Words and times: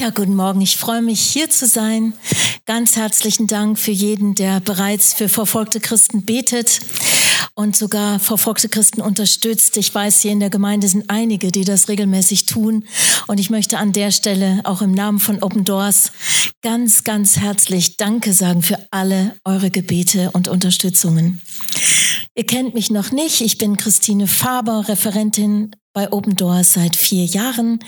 Ja, 0.00 0.08
guten 0.08 0.34
Morgen. 0.34 0.62
Ich 0.62 0.78
freue 0.78 1.02
mich, 1.02 1.20
hier 1.20 1.50
zu 1.50 1.66
sein. 1.66 2.14
Ganz 2.64 2.96
herzlichen 2.96 3.46
Dank 3.46 3.78
für 3.78 3.90
jeden, 3.90 4.34
der 4.34 4.58
bereits 4.60 5.12
für 5.12 5.28
verfolgte 5.28 5.78
Christen 5.78 6.24
betet 6.24 6.80
und 7.52 7.76
sogar 7.76 8.18
verfolgte 8.18 8.70
Christen 8.70 9.02
unterstützt. 9.02 9.76
Ich 9.76 9.94
weiß, 9.94 10.22
hier 10.22 10.32
in 10.32 10.40
der 10.40 10.48
Gemeinde 10.48 10.88
sind 10.88 11.10
einige, 11.10 11.52
die 11.52 11.64
das 11.64 11.90
regelmäßig 11.90 12.46
tun. 12.46 12.86
Und 13.26 13.40
ich 13.40 13.50
möchte 13.50 13.76
an 13.76 13.92
der 13.92 14.10
Stelle 14.10 14.62
auch 14.64 14.80
im 14.80 14.92
Namen 14.92 15.18
von 15.18 15.42
Open 15.42 15.66
Doors 15.66 16.12
ganz, 16.62 17.04
ganz 17.04 17.36
herzlich 17.36 17.98
Danke 17.98 18.32
sagen 18.32 18.62
für 18.62 18.78
alle 18.90 19.36
eure 19.44 19.70
Gebete 19.70 20.30
und 20.30 20.48
Unterstützungen. 20.48 21.42
Ihr 22.34 22.46
kennt 22.46 22.72
mich 22.72 22.90
noch 22.90 23.10
nicht. 23.10 23.42
Ich 23.42 23.58
bin 23.58 23.76
Christine 23.76 24.26
Faber, 24.26 24.88
Referentin 24.88 25.72
bei 25.92 26.12
Open 26.12 26.36
Doors 26.36 26.74
seit 26.74 26.96
vier 26.96 27.24
Jahren, 27.24 27.80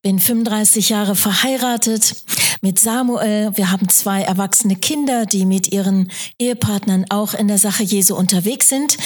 bin 0.00 0.18
35 0.18 0.88
Jahre 0.88 1.14
verheiratet 1.14 2.24
mit 2.62 2.78
Samuel. 2.78 3.52
Wir 3.56 3.70
haben 3.70 3.88
zwei 3.88 4.22
erwachsene 4.22 4.76
Kinder, 4.76 5.26
die 5.26 5.44
mit 5.44 5.72
ihren 5.72 6.10
Ehepartnern 6.38 7.04
auch 7.10 7.34
in 7.34 7.48
der 7.48 7.58
Sache 7.58 7.82
Jesu 7.82 8.16
unterwegs 8.16 8.68
sind. 8.68 8.96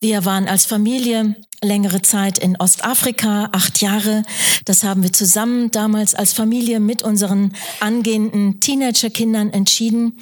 Wir 0.00 0.24
waren 0.24 0.48
als 0.48 0.64
Familie 0.64 1.34
längere 1.62 2.02
Zeit 2.02 2.38
in 2.38 2.56
Ostafrika, 2.56 3.48
acht 3.52 3.80
Jahre. 3.80 4.22
Das 4.64 4.84
haben 4.84 5.02
wir 5.02 5.12
zusammen 5.12 5.70
damals 5.70 6.14
als 6.14 6.32
Familie 6.32 6.80
mit 6.80 7.02
unseren 7.02 7.52
angehenden 7.80 8.60
Teenagerkindern 8.60 9.50
entschieden. 9.50 10.18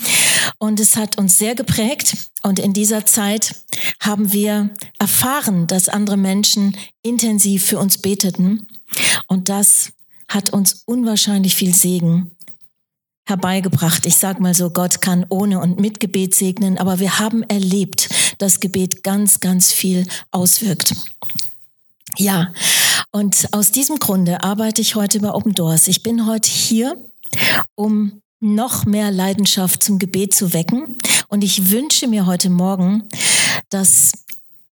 Und 0.58 0.80
es 0.80 0.96
hat 0.96 1.18
uns 1.18 1.38
sehr 1.38 1.54
geprägt. 1.54 2.16
Und 2.42 2.58
in 2.58 2.72
dieser 2.72 3.06
Zeit 3.06 3.54
haben 4.00 4.32
wir 4.32 4.70
erfahren, 4.98 5.66
dass 5.66 5.88
andere 5.88 6.16
Menschen 6.16 6.76
intensiv 7.02 7.64
für 7.64 7.78
uns 7.78 7.98
beteten. 7.98 8.66
Und 9.26 9.48
das 9.48 9.92
hat 10.28 10.50
uns 10.50 10.82
unwahrscheinlich 10.86 11.54
viel 11.54 11.74
Segen 11.74 12.35
herbeigebracht. 13.26 14.06
Ich 14.06 14.16
sag 14.16 14.40
mal 14.40 14.54
so, 14.54 14.70
Gott 14.70 15.02
kann 15.02 15.26
ohne 15.28 15.60
und 15.60 15.78
mit 15.80 16.00
Gebet 16.00 16.34
segnen, 16.34 16.78
aber 16.78 17.00
wir 17.00 17.18
haben 17.18 17.42
erlebt, 17.42 18.08
dass 18.38 18.60
Gebet 18.60 19.02
ganz, 19.02 19.40
ganz 19.40 19.72
viel 19.72 20.06
auswirkt. 20.30 20.94
Ja, 22.16 22.52
und 23.10 23.48
aus 23.52 23.72
diesem 23.72 23.98
Grunde 23.98 24.42
arbeite 24.42 24.80
ich 24.80 24.94
heute 24.94 25.20
bei 25.20 25.30
Open 25.30 25.54
Doors. 25.54 25.88
Ich 25.88 26.02
bin 26.02 26.26
heute 26.26 26.48
hier, 26.48 26.96
um 27.74 28.22
noch 28.40 28.86
mehr 28.86 29.10
Leidenschaft 29.10 29.82
zum 29.82 29.98
Gebet 29.98 30.34
zu 30.34 30.52
wecken. 30.52 30.96
Und 31.28 31.42
ich 31.42 31.70
wünsche 31.70 32.06
mir 32.06 32.26
heute 32.26 32.48
Morgen, 32.48 33.04
dass 33.70 34.12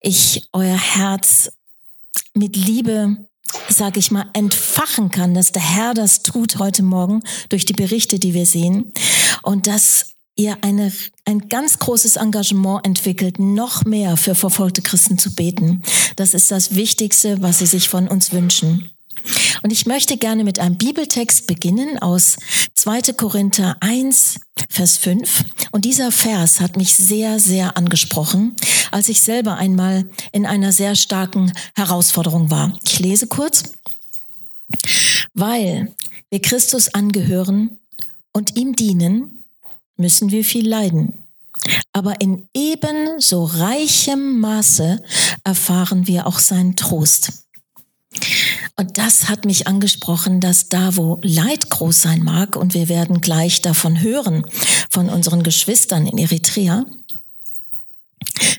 ich 0.00 0.48
euer 0.52 0.76
Herz 0.76 1.50
mit 2.34 2.56
Liebe 2.56 3.28
sage 3.68 3.98
ich 3.98 4.10
mal, 4.10 4.26
entfachen 4.32 5.10
kann, 5.10 5.34
dass 5.34 5.52
der 5.52 5.62
Herr 5.62 5.94
das 5.94 6.22
tut 6.22 6.58
heute 6.58 6.82
Morgen 6.82 7.22
durch 7.48 7.64
die 7.64 7.72
Berichte, 7.72 8.18
die 8.18 8.34
wir 8.34 8.46
sehen 8.46 8.92
und 9.42 9.66
dass 9.66 10.06
ihr 10.36 10.58
eine, 10.62 10.92
ein 11.24 11.48
ganz 11.48 11.78
großes 11.78 12.16
Engagement 12.16 12.86
entwickelt, 12.86 13.38
noch 13.38 13.84
mehr 13.84 14.16
für 14.16 14.34
verfolgte 14.34 14.82
Christen 14.82 15.18
zu 15.18 15.34
beten. 15.34 15.82
Das 16.16 16.34
ist 16.34 16.50
das 16.50 16.74
Wichtigste, 16.74 17.42
was 17.42 17.58
sie 17.58 17.66
sich 17.66 17.88
von 17.88 18.08
uns 18.08 18.32
wünschen. 18.32 18.90
Und 19.62 19.72
ich 19.72 19.86
möchte 19.86 20.16
gerne 20.16 20.44
mit 20.44 20.58
einem 20.58 20.76
Bibeltext 20.76 21.46
beginnen 21.46 21.98
aus 21.98 22.36
2. 22.74 23.12
Korinther 23.12 23.76
1, 23.80 24.40
Vers 24.68 24.96
5. 24.98 25.44
Und 25.70 25.84
dieser 25.84 26.12
Vers 26.12 26.60
hat 26.60 26.76
mich 26.76 26.94
sehr, 26.94 27.38
sehr 27.38 27.76
angesprochen, 27.76 28.56
als 28.90 29.08
ich 29.08 29.20
selber 29.20 29.56
einmal 29.56 30.08
in 30.32 30.46
einer 30.46 30.72
sehr 30.72 30.94
starken 30.94 31.52
Herausforderung 31.74 32.50
war. 32.50 32.78
Ich 32.84 32.98
lese 32.98 33.26
kurz. 33.26 33.74
Weil 35.34 35.94
wir 36.30 36.40
Christus 36.40 36.94
angehören 36.94 37.78
und 38.32 38.56
ihm 38.56 38.74
dienen, 38.74 39.44
müssen 39.96 40.30
wir 40.30 40.44
viel 40.44 40.68
leiden. 40.68 41.14
Aber 41.92 42.20
in 42.20 42.48
ebenso 42.54 43.44
reichem 43.44 44.40
Maße 44.40 45.02
erfahren 45.44 46.06
wir 46.06 46.26
auch 46.26 46.38
seinen 46.38 46.76
Trost. 46.76 47.44
Und 48.76 48.98
das 48.98 49.28
hat 49.28 49.44
mich 49.44 49.66
angesprochen, 49.66 50.40
dass 50.40 50.68
da, 50.68 50.96
wo 50.96 51.20
Leid 51.22 51.70
groß 51.70 52.02
sein 52.02 52.22
mag, 52.22 52.56
und 52.56 52.74
wir 52.74 52.88
werden 52.88 53.20
gleich 53.20 53.62
davon 53.62 54.00
hören, 54.00 54.46
von 54.88 55.08
unseren 55.08 55.42
Geschwistern 55.42 56.06
in 56.06 56.18
Eritrea, 56.18 56.86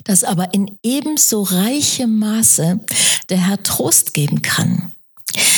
dass 0.03 0.23
aber 0.23 0.53
in 0.53 0.77
ebenso 0.83 1.41
reichem 1.43 2.19
Maße 2.19 2.79
der 3.29 3.37
Herr 3.37 3.63
Trost 3.63 4.13
geben 4.13 4.41
kann. 4.41 4.91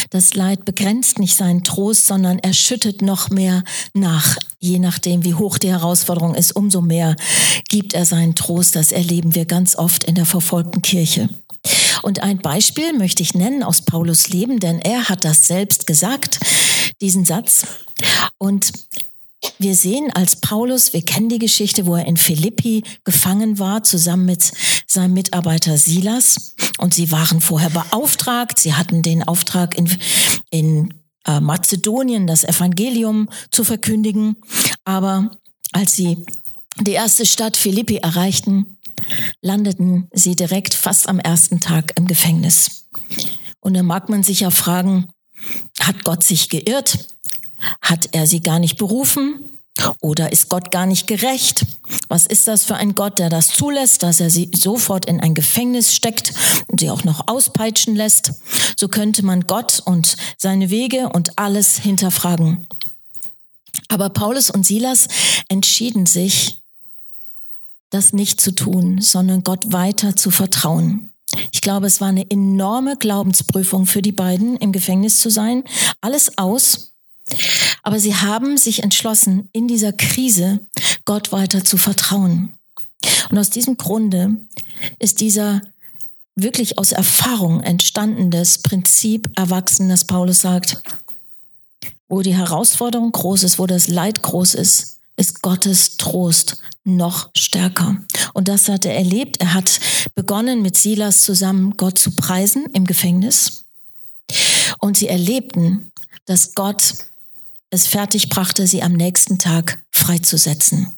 Das 0.09 0.34
Leid 0.35 0.66
begrenzt 0.66 1.19
nicht 1.19 1.35
seinen 1.35 1.63
Trost, 1.63 2.07
sondern 2.07 2.39
er 2.39 2.53
schüttet 2.53 3.01
noch 3.01 3.29
mehr 3.29 3.63
nach. 3.94 4.38
Je 4.59 4.79
nachdem, 4.79 5.23
wie 5.23 5.34
hoch 5.34 5.57
die 5.57 5.72
Herausforderung 5.72 6.35
ist, 6.35 6.56
umso 6.56 6.81
mehr 6.81 7.16
gibt 7.69 7.94
er 7.94 8.06
seinen 8.06 8.35
Trost. 8.35 8.75
Das 8.75 8.91
erleben 8.91 9.35
wir 9.35 9.45
ganz 9.45 9.75
oft 9.75 10.03
in 10.03 10.16
der 10.16 10.25
verfolgten 10.25 10.81
Kirche. 10.81 11.29
Und 12.01 12.22
ein 12.22 12.39
Beispiel 12.39 12.94
möchte 12.94 13.23
ich 13.23 13.34
nennen 13.34 13.63
aus 13.63 13.81
Paulus 13.81 14.29
Leben, 14.29 14.59
denn 14.59 14.79
er 14.79 15.09
hat 15.09 15.23
das 15.23 15.47
selbst 15.47 15.88
gesagt, 15.88 16.40
diesen 17.01 17.25
Satz. 17.25 17.66
Und 18.38 18.72
wir 19.59 19.76
sehen 19.76 20.12
als 20.14 20.38
Paulus, 20.38 20.94
wir 20.94 21.04
kennen 21.04 21.30
die 21.30 21.40
Geschichte, 21.40 21.86
wo 21.86 21.96
er 21.96 22.06
in 22.06 22.18
Philippi 22.18 22.84
gefangen 23.04 23.59
war, 23.59 23.84
zusammen 23.84 24.26
mit 24.26 24.52
seinem 24.88 25.14
Mitarbeiter 25.14 25.78
Silas. 25.78 26.56
Und 26.78 26.94
sie 26.94 27.12
waren 27.12 27.42
vorher 27.42 27.70
beauftragt. 27.70 28.59
Sie 28.59 28.74
hatten 28.74 29.02
den 29.02 29.24
Auftrag 29.24 29.78
in, 29.78 29.90
in 30.50 30.94
äh, 31.26 31.40
Mazedonien, 31.40 32.28
das 32.28 32.44
Evangelium 32.44 33.30
zu 33.52 33.64
verkündigen. 33.64 34.38
Aber 34.86 35.32
als 35.72 35.94
sie 35.96 36.26
die 36.80 36.92
erste 36.92 37.26
Stadt 37.26 37.58
Philippi 37.58 37.98
erreichten, 37.98 38.78
landeten 39.42 40.08
sie 40.14 40.36
direkt 40.36 40.74
fast 40.74 41.09
am 41.09 41.20
ersten 41.20 41.59
Tag 41.59 41.94
im 41.98 42.08
Gefängnis. 42.08 42.88
Und 43.59 43.74
da 43.76 43.84
mag 43.84 44.09
man 44.09 44.24
sich 44.24 44.42
ja 44.42 44.50
fragen, 44.50 45.08
hat 45.80 46.03
Gott 46.03 46.24
sich 46.24 46.50
geirrt? 46.50 47.08
Hat 47.81 48.09
er 48.12 48.28
sie 48.28 48.41
gar 48.41 48.59
nicht 48.59 48.78
berufen? 48.78 49.40
Oder 50.01 50.31
ist 50.31 50.50
Gott 50.50 50.69
gar 50.72 50.85
nicht 50.85 51.07
gerecht? 51.07 51.66
Was 52.07 52.28
ist 52.28 52.47
das 52.47 52.63
für 52.63 52.75
ein 52.75 52.94
Gott, 52.94 53.18
der 53.18 53.29
das 53.29 53.47
zulässt, 53.47 54.03
dass 54.03 54.19
er 54.19 54.29
sie 54.29 54.51
sofort 54.53 55.06
in 55.06 55.19
ein 55.19 55.34
Gefängnis 55.34 55.96
steckt 55.96 56.34
und 56.68 56.79
sie 56.79 56.91
auch 56.91 57.03
noch 57.03 57.28
auspeitschen 57.28 57.96
lässt? 57.96 58.34
So 58.78 58.88
könnte 58.88 59.25
man 59.25 59.47
Gott 59.47 59.81
und 59.84 60.16
seine 60.38 60.69
Wege 60.69 61.09
und 61.09 61.40
alles 61.40 61.78
hinterfragen. 61.78 62.68
Aber 63.88 64.09
Paulus 64.09 64.50
und 64.50 64.66
Silas 64.66 65.07
entschieden 65.50 66.06
sich, 66.06 66.59
das 67.90 68.13
nicht 68.13 68.41
zu 68.41 68.52
tun, 68.53 69.02
sondern 69.02 69.44
Gott 69.44 69.72
weiter 69.72 70.16
zu 70.16 70.31
vertrauen. 70.31 71.12
Ich 71.52 71.62
glaube, 71.62 71.88
es 71.88 72.02
war 72.02 72.07
eine 72.07 72.29
enorme 72.29 72.97
Glaubensprüfung 72.97 73.85
für 73.85 74.02
die 74.02 74.12
beiden, 74.12 74.57
im 74.57 74.72
Gefängnis 74.72 75.19
zu 75.19 75.29
sein. 75.29 75.63
Alles 76.02 76.38
aus. 76.38 76.93
Aber 77.84 78.00
sie 78.00 78.16
haben 78.16 78.57
sich 78.57 78.84
entschlossen, 78.84 79.50
in 79.51 79.67
dieser 79.67 79.94
Krise 79.94 80.59
Gott 81.06 81.31
weiter 81.31 81.63
zu 81.63 81.78
vertrauen. 81.78 82.53
Und 83.29 83.38
aus 83.38 83.50
diesem 83.50 83.78
Grunde 83.78 84.38
ist 85.00 85.19
dieser 85.19 85.61
wirklich 86.35 86.78
aus 86.78 86.91
Erfahrung 86.91 87.61
entstandenes 87.61 88.59
Prinzip 88.59 89.29
erwachsen, 89.35 89.89
dass 89.89 90.06
Paulus 90.06 90.41
sagt, 90.41 90.81
wo 92.07 92.22
die 92.22 92.35
Herausforderung 92.35 93.11
groß 93.11 93.44
ist, 93.44 93.59
wo 93.59 93.67
das 93.67 93.88
Leid 93.88 94.22
groß 94.22 94.55
ist, 94.55 95.00
ist 95.16 95.41
Gottes 95.41 95.97
Trost 95.97 96.57
noch 96.84 97.29
stärker. 97.35 97.97
Und 98.34 98.47
das 98.47 98.67
hat 98.67 98.85
er 98.85 98.95
erlebt. 98.95 99.38
Er 99.40 99.53
hat 99.53 99.79
begonnen, 100.16 100.61
mit 100.61 100.75
Silas 100.75 101.23
zusammen 101.23 101.78
Gott 101.78 102.00
zu 102.00 102.11
preisen 102.11 102.66
im 102.73 102.85
Gefängnis. 102.85 103.66
Und 104.79 104.97
sie 104.97 105.07
erlebten, 105.07 105.91
dass 106.25 106.55
Gott 106.55 106.95
es 107.73 107.88
fertig 107.88 108.29
brachte, 108.29 108.67
sie 108.67 108.84
am 108.84 108.93
nächsten 108.93 109.40
Tag 109.40 109.84
freizusetzen. 109.91 110.96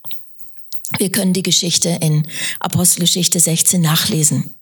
Wir 0.98 1.10
können 1.10 1.32
die 1.32 1.42
Geschichte 1.42 1.90
in 2.02 2.28
Apostelgeschichte 2.60 3.40
16 3.40 3.80
nachlesen. 3.80 4.54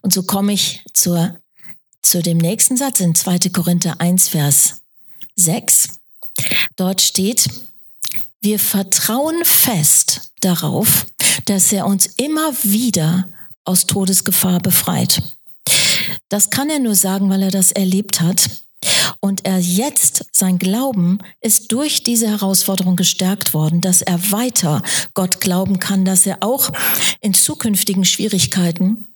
Und 0.00 0.14
so 0.14 0.22
komme 0.22 0.54
ich 0.54 0.82
zur, 0.94 1.38
zu 2.00 2.22
dem 2.22 2.38
nächsten 2.38 2.78
Satz 2.78 3.00
in 3.00 3.14
2. 3.14 3.50
Korinther 3.52 4.00
1, 4.00 4.28
Vers 4.28 4.80
6. 5.36 6.00
Dort 6.76 7.02
steht, 7.02 7.48
wir 8.40 8.58
vertrauen 8.58 9.44
fest 9.44 10.32
darauf, 10.40 11.06
dass 11.44 11.70
er 11.70 11.86
uns 11.86 12.06
immer 12.16 12.54
wieder 12.62 13.28
aus 13.64 13.84
Todesgefahr 13.84 14.60
befreit. 14.60 15.22
Das 16.30 16.48
kann 16.48 16.70
er 16.70 16.78
nur 16.78 16.94
sagen, 16.94 17.28
weil 17.28 17.42
er 17.42 17.50
das 17.50 17.72
erlebt 17.72 18.22
hat. 18.22 18.48
Und 19.20 19.44
er 19.44 19.58
jetzt, 19.58 20.26
sein 20.32 20.58
Glauben 20.58 21.18
ist 21.40 21.72
durch 21.72 22.02
diese 22.02 22.28
Herausforderung 22.28 22.96
gestärkt 22.96 23.52
worden, 23.52 23.80
dass 23.80 24.02
er 24.02 24.30
weiter 24.30 24.82
Gott 25.14 25.40
glauben 25.40 25.80
kann, 25.80 26.04
dass 26.04 26.26
er 26.26 26.38
auch 26.42 26.70
in 27.20 27.34
zukünftigen 27.34 28.04
Schwierigkeiten 28.04 29.06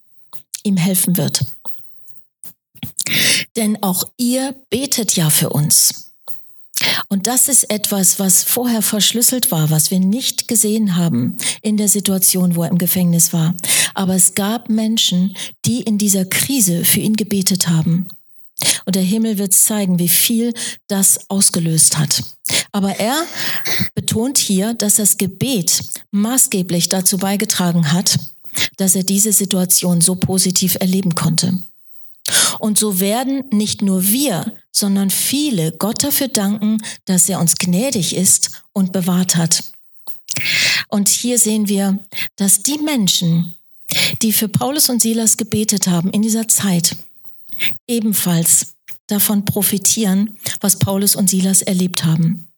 ihm 0.64 0.76
helfen 0.76 1.16
wird. 1.16 1.44
Denn 3.56 3.82
auch 3.82 4.04
ihr 4.16 4.54
betet 4.70 5.14
ja 5.16 5.30
für 5.30 5.50
uns. 5.50 6.12
Und 7.08 7.26
das 7.26 7.48
ist 7.48 7.70
etwas, 7.70 8.18
was 8.18 8.42
vorher 8.42 8.82
verschlüsselt 8.82 9.50
war, 9.50 9.70
was 9.70 9.90
wir 9.90 10.00
nicht 10.00 10.48
gesehen 10.48 10.96
haben 10.96 11.36
in 11.60 11.76
der 11.76 11.88
Situation, 11.88 12.56
wo 12.56 12.64
er 12.64 12.70
im 12.70 12.78
Gefängnis 12.78 13.32
war. 13.32 13.54
Aber 13.94 14.14
es 14.14 14.34
gab 14.34 14.68
Menschen, 14.68 15.36
die 15.64 15.82
in 15.82 15.98
dieser 15.98 16.24
Krise 16.24 16.84
für 16.84 17.00
ihn 17.00 17.14
gebetet 17.14 17.68
haben. 17.68 18.08
Und 18.84 18.96
der 18.96 19.02
Himmel 19.02 19.38
wird 19.38 19.54
zeigen, 19.54 19.98
wie 19.98 20.08
viel 20.08 20.52
das 20.88 21.30
ausgelöst 21.30 21.98
hat. 21.98 22.22
Aber 22.72 22.98
er 22.98 23.24
betont 23.94 24.38
hier, 24.38 24.74
dass 24.74 24.96
das 24.96 25.16
Gebet 25.16 25.82
maßgeblich 26.10 26.88
dazu 26.88 27.18
beigetragen 27.18 27.92
hat, 27.92 28.18
dass 28.76 28.94
er 28.94 29.04
diese 29.04 29.32
Situation 29.32 30.00
so 30.00 30.14
positiv 30.14 30.76
erleben 30.80 31.14
konnte. 31.14 31.62
Und 32.58 32.78
so 32.78 33.00
werden 33.00 33.44
nicht 33.50 33.82
nur 33.82 34.08
wir, 34.08 34.52
sondern 34.70 35.10
viele 35.10 35.72
Gott 35.72 36.02
dafür 36.04 36.28
danken, 36.28 36.78
dass 37.04 37.28
er 37.28 37.40
uns 37.40 37.56
gnädig 37.56 38.14
ist 38.16 38.62
und 38.72 38.92
bewahrt 38.92 39.36
hat. 39.36 39.64
Und 40.88 41.08
hier 41.08 41.38
sehen 41.38 41.68
wir, 41.68 41.98
dass 42.36 42.62
die 42.62 42.78
Menschen, 42.78 43.54
die 44.22 44.32
für 44.32 44.48
Paulus 44.48 44.88
und 44.88 45.02
Silas 45.02 45.36
gebetet 45.36 45.88
haben 45.88 46.10
in 46.10 46.22
dieser 46.22 46.48
Zeit, 46.48 46.96
ebenfalls 47.86 48.74
davon 49.06 49.44
profitieren, 49.44 50.38
was 50.60 50.78
Paulus 50.78 51.16
und 51.16 51.28
Silas 51.28 51.62
erlebt 51.62 52.04
haben. 52.04 52.48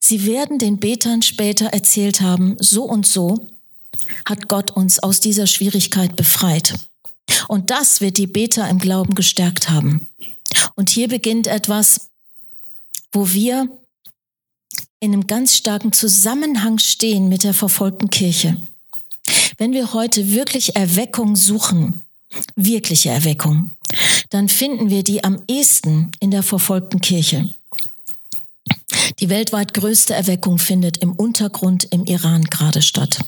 Sie 0.00 0.26
werden 0.26 0.58
den 0.58 0.78
Betern 0.78 1.22
später 1.22 1.66
erzählt 1.66 2.20
haben, 2.20 2.56
so 2.58 2.84
und 2.84 3.06
so 3.06 3.48
hat 4.24 4.48
Gott 4.48 4.70
uns 4.70 4.98
aus 4.98 5.20
dieser 5.20 5.46
Schwierigkeit 5.46 6.16
befreit. 6.16 6.74
Und 7.48 7.70
das 7.70 8.00
wird 8.00 8.18
die 8.18 8.26
Beter 8.26 8.68
im 8.68 8.78
Glauben 8.78 9.14
gestärkt 9.14 9.70
haben. 9.70 10.06
Und 10.74 10.90
hier 10.90 11.08
beginnt 11.08 11.46
etwas, 11.46 12.08
wo 13.12 13.32
wir 13.32 13.68
in 15.00 15.12
einem 15.12 15.26
ganz 15.26 15.56
starken 15.56 15.92
Zusammenhang 15.92 16.78
stehen 16.78 17.28
mit 17.28 17.44
der 17.44 17.54
verfolgten 17.54 18.10
Kirche. 18.10 18.56
Wenn 19.58 19.72
wir 19.72 19.92
heute 19.92 20.30
wirklich 20.32 20.76
Erweckung 20.76 21.36
suchen, 21.36 22.02
wirkliche 22.56 23.10
Erweckung, 23.10 23.72
dann 24.30 24.48
finden 24.48 24.90
wir 24.90 25.02
die 25.02 25.24
am 25.24 25.42
ehesten 25.48 26.10
in 26.20 26.30
der 26.30 26.42
verfolgten 26.42 27.00
Kirche. 27.00 27.48
Die 29.20 29.28
weltweit 29.28 29.74
größte 29.74 30.14
Erweckung 30.14 30.58
findet 30.58 30.98
im 30.98 31.12
Untergrund 31.12 31.84
im 31.90 32.04
Iran 32.04 32.44
gerade 32.44 32.82
statt. 32.82 33.20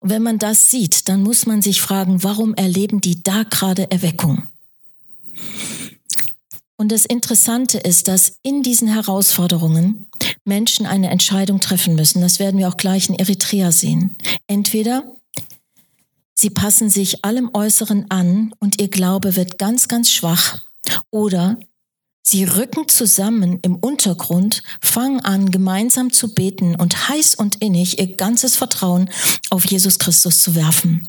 Und 0.00 0.10
wenn 0.10 0.22
man 0.22 0.38
das 0.38 0.70
sieht, 0.70 1.08
dann 1.08 1.22
muss 1.22 1.46
man 1.46 1.62
sich 1.62 1.80
fragen, 1.80 2.22
warum 2.22 2.54
erleben 2.54 3.00
die 3.00 3.22
da 3.22 3.44
gerade 3.44 3.90
Erweckung? 3.90 4.48
Und 6.76 6.90
das 6.90 7.04
Interessante 7.04 7.78
ist, 7.78 8.08
dass 8.08 8.38
in 8.42 8.62
diesen 8.62 8.88
Herausforderungen 8.88 10.08
Menschen 10.44 10.84
eine 10.84 11.10
Entscheidung 11.10 11.60
treffen 11.60 11.94
müssen. 11.94 12.20
Das 12.20 12.38
werden 12.38 12.58
wir 12.58 12.68
auch 12.68 12.76
gleich 12.76 13.08
in 13.08 13.14
Eritrea 13.14 13.70
sehen. 13.70 14.16
Entweder 14.48 15.04
sie 16.34 16.50
passen 16.50 16.90
sich 16.90 17.24
allem 17.24 17.50
Äußeren 17.52 18.10
an 18.10 18.54
und 18.58 18.80
ihr 18.80 18.88
Glaube 18.88 19.36
wird 19.36 19.58
ganz, 19.58 19.88
ganz 19.88 20.10
schwach, 20.10 20.58
oder 21.10 21.58
Sie 22.24 22.44
rücken 22.44 22.88
zusammen 22.88 23.58
im 23.62 23.76
Untergrund, 23.76 24.62
fangen 24.80 25.20
an, 25.20 25.50
gemeinsam 25.50 26.12
zu 26.12 26.32
beten 26.32 26.76
und 26.76 27.08
heiß 27.08 27.34
und 27.34 27.56
innig 27.56 27.98
ihr 27.98 28.14
ganzes 28.14 28.54
Vertrauen 28.54 29.10
auf 29.50 29.66
Jesus 29.66 29.98
Christus 29.98 30.38
zu 30.38 30.54
werfen. 30.54 31.08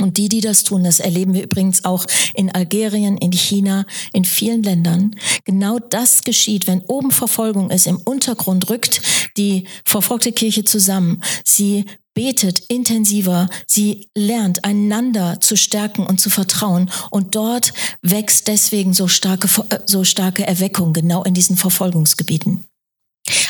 Und 0.00 0.16
die, 0.16 0.28
die 0.28 0.40
das 0.40 0.64
tun, 0.64 0.84
das 0.84 1.00
erleben 1.00 1.34
wir 1.34 1.42
übrigens 1.42 1.84
auch 1.84 2.06
in 2.34 2.54
Algerien, 2.54 3.18
in 3.18 3.32
China, 3.32 3.84
in 4.12 4.24
vielen 4.24 4.62
Ländern. 4.62 5.16
Genau 5.44 5.78
das 5.78 6.22
geschieht, 6.22 6.66
wenn 6.66 6.82
oben 6.82 7.10
Verfolgung 7.10 7.70
ist, 7.70 7.86
im 7.86 7.98
Untergrund 7.98 8.70
rückt 8.70 9.02
die 9.36 9.66
verfolgte 9.84 10.32
Kirche 10.32 10.64
zusammen. 10.64 11.22
Sie 11.44 11.84
betet 12.18 12.64
intensiver, 12.66 13.48
sie 13.68 14.08
lernt 14.12 14.64
einander 14.64 15.40
zu 15.40 15.56
stärken 15.56 16.04
und 16.04 16.20
zu 16.20 16.30
vertrauen 16.30 16.90
und 17.10 17.36
dort 17.36 17.72
wächst 18.02 18.48
deswegen 18.48 18.92
so 18.92 19.06
starke, 19.06 19.46
äh, 19.68 19.78
so 19.86 20.02
starke 20.02 20.44
Erweckung 20.44 20.92
genau 20.92 21.22
in 21.22 21.32
diesen 21.32 21.56
Verfolgungsgebieten. 21.56 22.64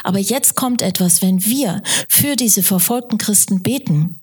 Aber 0.04 0.18
jetzt 0.18 0.54
kommt 0.54 0.82
etwas, 0.82 1.22
wenn 1.22 1.46
wir 1.46 1.82
für 2.10 2.36
diese 2.36 2.62
verfolgten 2.62 3.16
Christen 3.16 3.62
beten, 3.62 4.20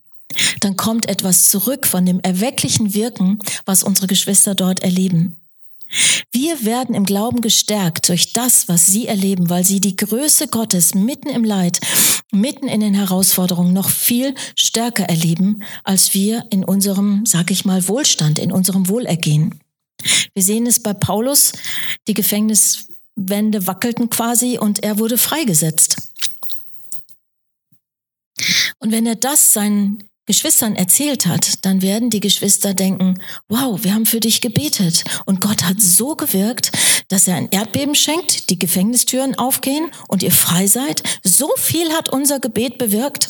dann 0.60 0.78
kommt 0.78 1.10
etwas 1.10 1.48
zurück 1.48 1.88
von 1.88 2.06
dem 2.06 2.20
erwecklichen 2.20 2.94
Wirken, 2.94 3.40
was 3.66 3.82
unsere 3.82 4.06
Geschwister 4.06 4.54
dort 4.54 4.82
erleben. 4.82 5.42
Wir 6.32 6.66
werden 6.66 6.96
im 6.96 7.06
Glauben 7.06 7.42
gestärkt 7.42 8.10
durch 8.10 8.34
das, 8.34 8.68
was 8.68 8.86
sie 8.88 9.08
erleben, 9.08 9.50
weil 9.50 9.64
sie 9.64 9.80
die 9.80 9.96
Größe 9.96 10.48
Gottes 10.48 10.96
mitten 10.96 11.30
im 11.30 11.44
Leid, 11.44 11.80
mitten 12.32 12.68
in 12.68 12.82
den 12.82 12.94
Herausforderungen 12.94 13.74
noch 13.74 13.90
viel 13.90 14.36
stärker 14.58 15.06
erleben, 15.06 15.64
als 15.84 16.14
wir 16.14 16.46
in 16.50 16.64
unserem, 16.64 17.26
sag 17.26 17.52
ich 17.52 17.66
mal, 17.66 17.88
Wohlstand, 17.88 18.40
in 18.40 18.52
unserem 18.52 18.90
Wohlergehen. 18.90 19.60
Wir 20.34 20.44
sehen 20.44 20.68
es 20.68 20.82
bei 20.82 20.94
Paulus, 20.94 21.54
die 22.08 22.14
Gefängniswände 22.14 23.68
wackelten 23.68 24.10
quasi 24.10 24.58
und 24.58 24.84
er 24.84 25.00
wurde 25.00 25.18
freigesetzt. 25.18 26.12
Und 28.80 28.92
wenn 28.92 29.06
er 29.06 29.16
das 29.16 29.54
seinen 29.54 30.04
Geschwistern 30.26 30.76
erzählt 30.76 31.28
hat, 31.28 31.66
dann 31.66 31.82
werden 31.82 32.10
die 32.10 32.20
Geschwister 32.20 32.74
denken, 32.74 33.22
wow, 33.48 33.84
wir 33.84 33.94
haben 33.94 34.06
für 34.06 34.20
dich 34.20 34.42
gebetet. 34.42 35.04
Und 35.26 35.40
Gott 35.42 35.64
hat 35.64 35.82
so 35.82 36.16
gewirkt, 36.16 36.72
dass 37.10 37.28
er 37.28 37.36
ein 37.36 37.50
Erdbeben 37.50 37.96
schenkt, 37.96 38.50
die 38.50 38.58
Gefängnistüren 38.58 39.36
aufgehen 39.36 39.92
und 40.08 40.24
ihr 40.24 40.32
frei 40.32 40.68
seid. 40.68 41.04
So 41.24 41.50
viel 41.58 41.92
hat 41.94 42.10
unser 42.10 42.40
Gebet 42.40 42.78
bewirkt. 42.78 43.30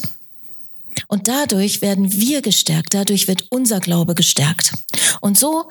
Und 1.07 1.27
dadurch 1.27 1.81
werden 1.81 2.11
wir 2.13 2.41
gestärkt, 2.41 2.93
dadurch 2.93 3.27
wird 3.27 3.47
unser 3.49 3.79
Glaube 3.79 4.15
gestärkt. 4.15 4.71
Und 5.19 5.37
so 5.37 5.69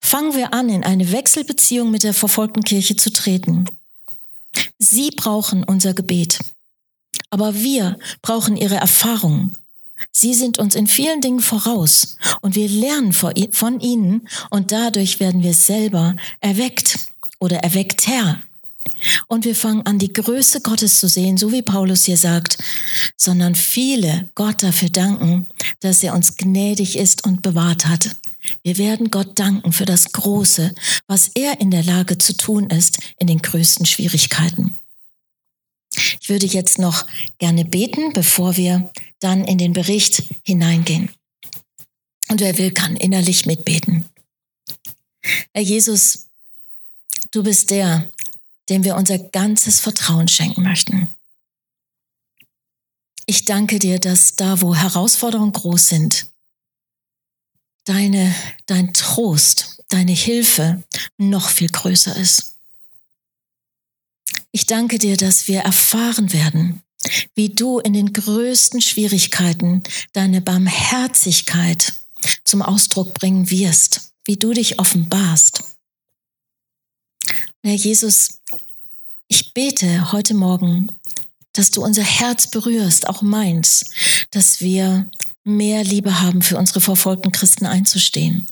fangen 0.00 0.34
wir 0.34 0.54
an, 0.54 0.68
in 0.68 0.84
eine 0.84 1.12
Wechselbeziehung 1.12 1.90
mit 1.90 2.02
der 2.02 2.14
verfolgten 2.14 2.62
Kirche 2.62 2.96
zu 2.96 3.12
treten. 3.12 3.66
Sie 4.78 5.10
brauchen 5.10 5.64
unser 5.64 5.94
Gebet. 5.94 6.38
Aber 7.30 7.54
wir 7.54 7.98
brauchen 8.22 8.56
ihre 8.56 8.76
Erfahrungen. 8.76 9.56
Sie 10.10 10.34
sind 10.34 10.58
uns 10.58 10.74
in 10.74 10.86
vielen 10.86 11.20
Dingen 11.20 11.40
voraus 11.40 12.16
und 12.40 12.54
wir 12.54 12.68
lernen 12.68 13.12
von 13.12 13.80
ihnen 13.80 14.28
und 14.50 14.72
dadurch 14.72 15.20
werden 15.20 15.42
wir 15.42 15.54
selber 15.54 16.16
erweckt 16.40 16.98
oder 17.38 17.58
erweckter. 17.58 18.40
Und 19.28 19.44
wir 19.44 19.54
fangen 19.54 19.82
an, 19.86 19.98
die 19.98 20.12
Größe 20.12 20.60
Gottes 20.60 21.00
zu 21.00 21.08
sehen, 21.08 21.36
so 21.36 21.52
wie 21.52 21.62
Paulus 21.62 22.04
hier 22.04 22.16
sagt, 22.16 22.58
sondern 23.16 23.54
viele 23.54 24.28
Gott 24.34 24.62
dafür 24.62 24.90
danken, 24.90 25.46
dass 25.80 26.02
er 26.02 26.14
uns 26.14 26.36
gnädig 26.36 26.96
ist 26.98 27.24
und 27.24 27.42
bewahrt 27.42 27.86
hat. 27.86 28.16
Wir 28.62 28.76
werden 28.78 29.10
Gott 29.10 29.38
danken 29.38 29.72
für 29.72 29.86
das 29.86 30.12
Große, 30.12 30.74
was 31.06 31.30
er 31.34 31.60
in 31.60 31.70
der 31.70 31.82
Lage 31.82 32.18
zu 32.18 32.36
tun 32.36 32.68
ist 32.68 32.98
in 33.18 33.26
den 33.26 33.40
größten 33.40 33.86
Schwierigkeiten. 33.86 34.76
Ich 36.20 36.28
würde 36.28 36.46
jetzt 36.46 36.78
noch 36.78 37.06
gerne 37.38 37.64
beten, 37.64 38.12
bevor 38.12 38.56
wir 38.56 38.90
dann 39.20 39.44
in 39.44 39.58
den 39.58 39.72
Bericht 39.72 40.24
hineingehen. 40.44 41.10
Und 42.28 42.40
wer 42.40 42.56
will, 42.58 42.72
kann 42.72 42.96
innerlich 42.96 43.46
mitbeten. 43.46 44.08
Herr 45.52 45.62
Jesus, 45.62 46.26
du 47.30 47.42
bist 47.42 47.70
der, 47.70 48.10
dem 48.68 48.84
wir 48.84 48.96
unser 48.96 49.18
ganzes 49.18 49.80
Vertrauen 49.80 50.28
schenken 50.28 50.62
möchten. 50.62 51.08
Ich 53.26 53.44
danke 53.44 53.78
dir, 53.78 53.98
dass 53.98 54.36
da, 54.36 54.60
wo 54.60 54.74
Herausforderungen 54.74 55.52
groß 55.52 55.88
sind, 55.88 56.26
deine, 57.84 58.34
dein 58.66 58.92
Trost, 58.92 59.82
deine 59.88 60.12
Hilfe 60.12 60.82
noch 61.16 61.48
viel 61.48 61.68
größer 61.68 62.16
ist. 62.16 62.53
Ich 64.56 64.66
danke 64.66 65.00
dir, 65.00 65.16
dass 65.16 65.48
wir 65.48 65.62
erfahren 65.62 66.32
werden, 66.32 66.80
wie 67.34 67.48
du 67.48 67.80
in 67.80 67.92
den 67.92 68.12
größten 68.12 68.80
Schwierigkeiten 68.80 69.82
deine 70.12 70.40
Barmherzigkeit 70.40 71.92
zum 72.44 72.62
Ausdruck 72.62 73.14
bringen 73.14 73.50
wirst, 73.50 74.12
wie 74.24 74.36
du 74.36 74.52
dich 74.52 74.78
offenbarst. 74.78 75.64
Herr 77.64 77.74
Jesus, 77.74 78.38
ich 79.26 79.52
bete 79.54 80.12
heute 80.12 80.34
Morgen, 80.34 80.86
dass 81.52 81.72
du 81.72 81.82
unser 81.82 82.04
Herz 82.04 82.48
berührst, 82.48 83.08
auch 83.08 83.22
meins, 83.22 83.86
dass 84.30 84.60
wir 84.60 85.10
mehr 85.42 85.82
Liebe 85.82 86.20
haben, 86.20 86.42
für 86.42 86.58
unsere 86.58 86.80
verfolgten 86.80 87.32
Christen 87.32 87.66
einzustehen 87.66 88.46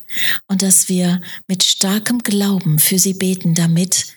und 0.49 0.63
dass 0.63 0.89
wir 0.89 1.21
mit 1.47 1.63
starkem 1.63 2.19
Glauben 2.19 2.81
für 2.81 2.99
sie 2.99 3.15
beten, 3.15 3.55
damit 3.55 4.17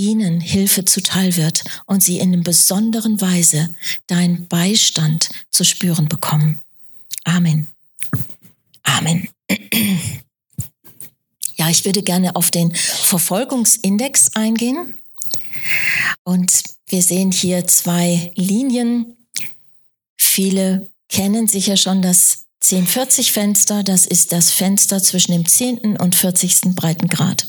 ihnen 0.00 0.40
Hilfe 0.40 0.84
zuteil 0.84 1.36
wird 1.36 1.64
und 1.86 2.02
sie 2.02 2.18
in 2.18 2.32
einer 2.32 2.42
besonderen 2.42 3.20
Weise 3.20 3.74
deinen 4.06 4.48
Beistand 4.48 5.28
zu 5.50 5.64
spüren 5.64 6.08
bekommen. 6.08 6.60
Amen. 7.24 7.66
Amen. 8.82 9.28
Ja, 11.56 11.68
ich 11.68 11.84
würde 11.84 12.02
gerne 12.02 12.36
auf 12.36 12.50
den 12.50 12.74
Verfolgungsindex 12.74 14.34
eingehen. 14.34 14.94
Und 16.24 16.62
wir 16.86 17.02
sehen 17.02 17.32
hier 17.32 17.66
zwei 17.66 18.32
Linien. 18.34 19.18
Viele 20.16 20.88
kennen 21.10 21.48
sicher 21.48 21.76
schon 21.76 22.00
das 22.00 22.46
1040-Fenster. 22.64 23.82
Das 23.82 24.06
ist 24.06 24.32
das 24.32 24.50
Fenster 24.50 25.02
zwischen 25.02 25.32
dem 25.32 25.46
10. 25.46 25.98
und 25.98 26.14
40. 26.14 26.74
Breitengrad. 26.74 27.46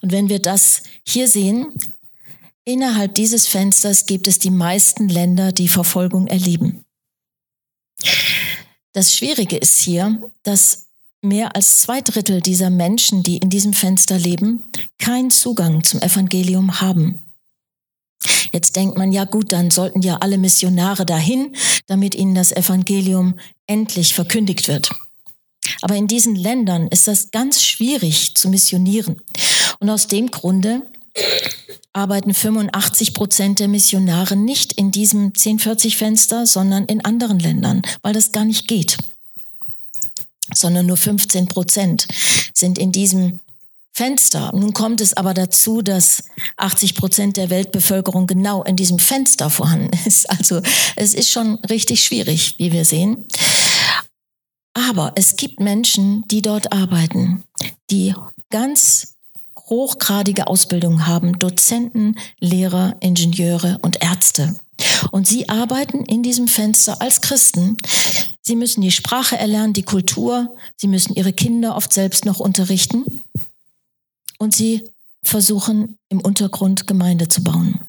Und 0.00 0.12
wenn 0.12 0.28
wir 0.28 0.40
das 0.40 0.82
hier 1.06 1.28
sehen, 1.28 1.72
innerhalb 2.64 3.14
dieses 3.14 3.46
Fensters 3.46 4.06
gibt 4.06 4.28
es 4.28 4.38
die 4.38 4.50
meisten 4.50 5.08
Länder, 5.08 5.52
die 5.52 5.68
Verfolgung 5.68 6.26
erleben. 6.26 6.84
Das 8.92 9.14
Schwierige 9.14 9.56
ist 9.56 9.80
hier, 9.80 10.20
dass 10.42 10.86
mehr 11.22 11.56
als 11.56 11.78
zwei 11.78 12.00
Drittel 12.00 12.40
dieser 12.40 12.70
Menschen, 12.70 13.22
die 13.22 13.38
in 13.38 13.50
diesem 13.50 13.72
Fenster 13.72 14.18
leben, 14.18 14.62
keinen 14.98 15.30
Zugang 15.30 15.82
zum 15.82 16.00
Evangelium 16.00 16.80
haben. 16.80 17.20
Jetzt 18.52 18.76
denkt 18.76 18.96
man, 18.96 19.12
ja 19.12 19.24
gut, 19.24 19.52
dann 19.52 19.70
sollten 19.70 20.02
ja 20.02 20.16
alle 20.16 20.38
Missionare 20.38 21.06
dahin, 21.06 21.54
damit 21.86 22.14
ihnen 22.14 22.34
das 22.34 22.52
Evangelium 22.52 23.38
endlich 23.66 24.14
verkündigt 24.14 24.68
wird. 24.68 24.90
Aber 25.82 25.94
in 25.94 26.06
diesen 26.06 26.34
Ländern 26.34 26.88
ist 26.88 27.06
das 27.06 27.30
ganz 27.30 27.62
schwierig 27.62 28.34
zu 28.34 28.48
missionieren. 28.48 29.20
Und 29.80 29.90
aus 29.90 30.06
dem 30.06 30.30
Grunde 30.30 30.82
arbeiten 31.92 32.34
85 32.34 33.14
Prozent 33.14 33.58
der 33.58 33.68
Missionare 33.68 34.36
nicht 34.36 34.72
in 34.72 34.90
diesem 34.90 35.32
1040-Fenster, 35.32 36.46
sondern 36.46 36.84
in 36.86 37.04
anderen 37.04 37.38
Ländern, 37.38 37.82
weil 38.02 38.12
das 38.12 38.32
gar 38.32 38.44
nicht 38.44 38.68
geht. 38.68 38.98
Sondern 40.54 40.86
nur 40.86 40.96
15 40.96 41.48
Prozent 41.48 42.06
sind 42.54 42.78
in 42.78 42.92
diesem 42.92 43.40
Fenster. 43.92 44.52
Nun 44.54 44.72
kommt 44.74 45.00
es 45.00 45.14
aber 45.14 45.34
dazu, 45.34 45.82
dass 45.82 46.22
80 46.56 46.94
Prozent 46.94 47.36
der 47.36 47.50
Weltbevölkerung 47.50 48.28
genau 48.28 48.62
in 48.62 48.76
diesem 48.76 49.00
Fenster 49.00 49.50
vorhanden 49.50 49.90
ist. 50.06 50.30
Also 50.30 50.62
es 50.94 51.14
ist 51.14 51.30
schon 51.30 51.56
richtig 51.68 52.04
schwierig, 52.04 52.54
wie 52.58 52.70
wir 52.72 52.84
sehen. 52.84 53.26
Aber 54.72 55.12
es 55.16 55.34
gibt 55.34 55.58
Menschen, 55.58 56.24
die 56.28 56.42
dort 56.42 56.72
arbeiten, 56.72 57.42
die 57.90 58.14
ganz 58.50 59.16
hochgradige 59.68 60.46
Ausbildung 60.46 61.06
haben, 61.06 61.38
Dozenten, 61.38 62.16
Lehrer, 62.40 62.96
Ingenieure 63.00 63.78
und 63.82 64.02
Ärzte. 64.02 64.56
Und 65.10 65.26
sie 65.26 65.48
arbeiten 65.48 66.04
in 66.04 66.22
diesem 66.22 66.48
Fenster 66.48 67.00
als 67.00 67.20
Christen. 67.20 67.76
Sie 68.42 68.56
müssen 68.56 68.80
die 68.80 68.92
Sprache 68.92 69.36
erlernen, 69.36 69.72
die 69.72 69.82
Kultur, 69.82 70.56
sie 70.76 70.88
müssen 70.88 71.14
ihre 71.14 71.32
Kinder 71.32 71.76
oft 71.76 71.92
selbst 71.92 72.24
noch 72.24 72.40
unterrichten 72.40 73.04
und 74.38 74.54
sie 74.54 74.84
versuchen 75.22 75.98
im 76.08 76.20
Untergrund 76.20 76.86
Gemeinde 76.86 77.28
zu 77.28 77.42
bauen. 77.42 77.80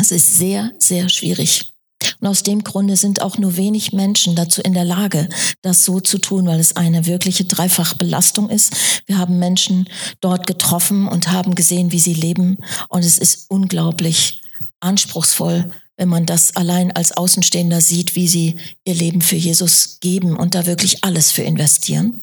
Es 0.00 0.10
ist 0.10 0.36
sehr, 0.38 0.72
sehr 0.78 1.08
schwierig. 1.08 1.73
Und 2.20 2.28
aus 2.28 2.42
dem 2.42 2.64
Grunde 2.64 2.96
sind 2.96 3.22
auch 3.22 3.38
nur 3.38 3.56
wenig 3.56 3.92
Menschen 3.92 4.34
dazu 4.34 4.60
in 4.62 4.74
der 4.74 4.84
Lage, 4.84 5.28
das 5.62 5.84
so 5.84 6.00
zu 6.00 6.18
tun, 6.18 6.46
weil 6.46 6.60
es 6.60 6.76
eine 6.76 7.06
wirkliche 7.06 7.44
Dreifachbelastung 7.44 8.50
ist. 8.50 8.72
Wir 9.06 9.18
haben 9.18 9.38
Menschen 9.38 9.88
dort 10.20 10.46
getroffen 10.46 11.08
und 11.08 11.30
haben 11.30 11.54
gesehen, 11.54 11.92
wie 11.92 12.00
sie 12.00 12.14
leben. 12.14 12.58
Und 12.88 13.04
es 13.04 13.18
ist 13.18 13.46
unglaublich 13.48 14.40
anspruchsvoll, 14.80 15.70
wenn 15.96 16.08
man 16.08 16.26
das 16.26 16.56
allein 16.56 16.92
als 16.92 17.12
Außenstehender 17.16 17.80
sieht, 17.80 18.16
wie 18.16 18.28
sie 18.28 18.56
ihr 18.84 18.94
Leben 18.94 19.20
für 19.20 19.36
Jesus 19.36 19.98
geben 20.00 20.36
und 20.36 20.54
da 20.54 20.66
wirklich 20.66 21.04
alles 21.04 21.30
für 21.30 21.42
investieren. 21.42 22.20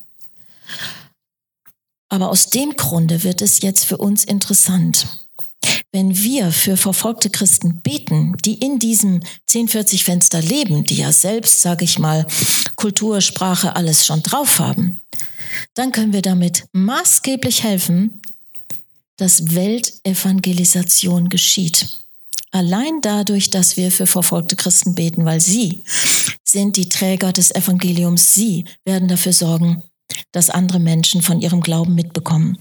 Aber 2.10 2.30
aus 2.30 2.50
dem 2.50 2.76
Grunde 2.76 3.24
wird 3.24 3.42
es 3.42 3.62
jetzt 3.62 3.86
für 3.86 3.98
uns 3.98 4.26
interessant. 4.26 5.08
Wenn 5.94 6.16
wir 6.16 6.52
für 6.52 6.78
verfolgte 6.78 7.30
Christen 7.30 7.82
beten, 7.82 8.38
die 8.46 8.54
in 8.54 8.80
diesem 8.80 9.16
1040 9.50 10.06
Fenster 10.06 10.42
leben, 10.42 10.86
die 10.86 10.96
ja 10.96 11.12
selbst, 11.12 11.62
sage 11.62 11.84
ich 11.84 12.00
mal, 12.00 12.26
Kultur, 12.76 13.20
Sprache, 13.20 13.76
alles 13.76 14.06
schon 14.06 14.24
drauf 14.24 14.60
haben, 14.60 15.02
dann 15.74 15.92
können 15.92 16.14
wir 16.14 16.22
damit 16.22 16.66
maßgeblich 16.72 17.64
helfen, 17.64 18.22
dass 19.18 19.54
Weltevangelisation 19.54 21.28
geschieht. 21.28 21.88
Allein 22.52 23.02
dadurch, 23.02 23.50
dass 23.50 23.76
wir 23.76 23.92
für 23.92 24.08
verfolgte 24.08 24.56
Christen 24.56 24.96
beten, 24.96 25.26
weil 25.26 25.42
sie 25.42 25.84
sind 26.44 26.78
die 26.78 26.90
Träger 26.90 27.34
des 27.34 27.54
Evangeliums, 27.54 28.34
sie 28.34 28.66
werden 28.84 29.08
dafür 29.08 29.34
sorgen, 29.34 29.84
dass 30.32 30.50
andere 30.50 30.80
Menschen 30.80 31.22
von 31.22 31.42
ihrem 31.42 31.62
Glauben 31.62 31.96
mitbekommen. 31.96 32.58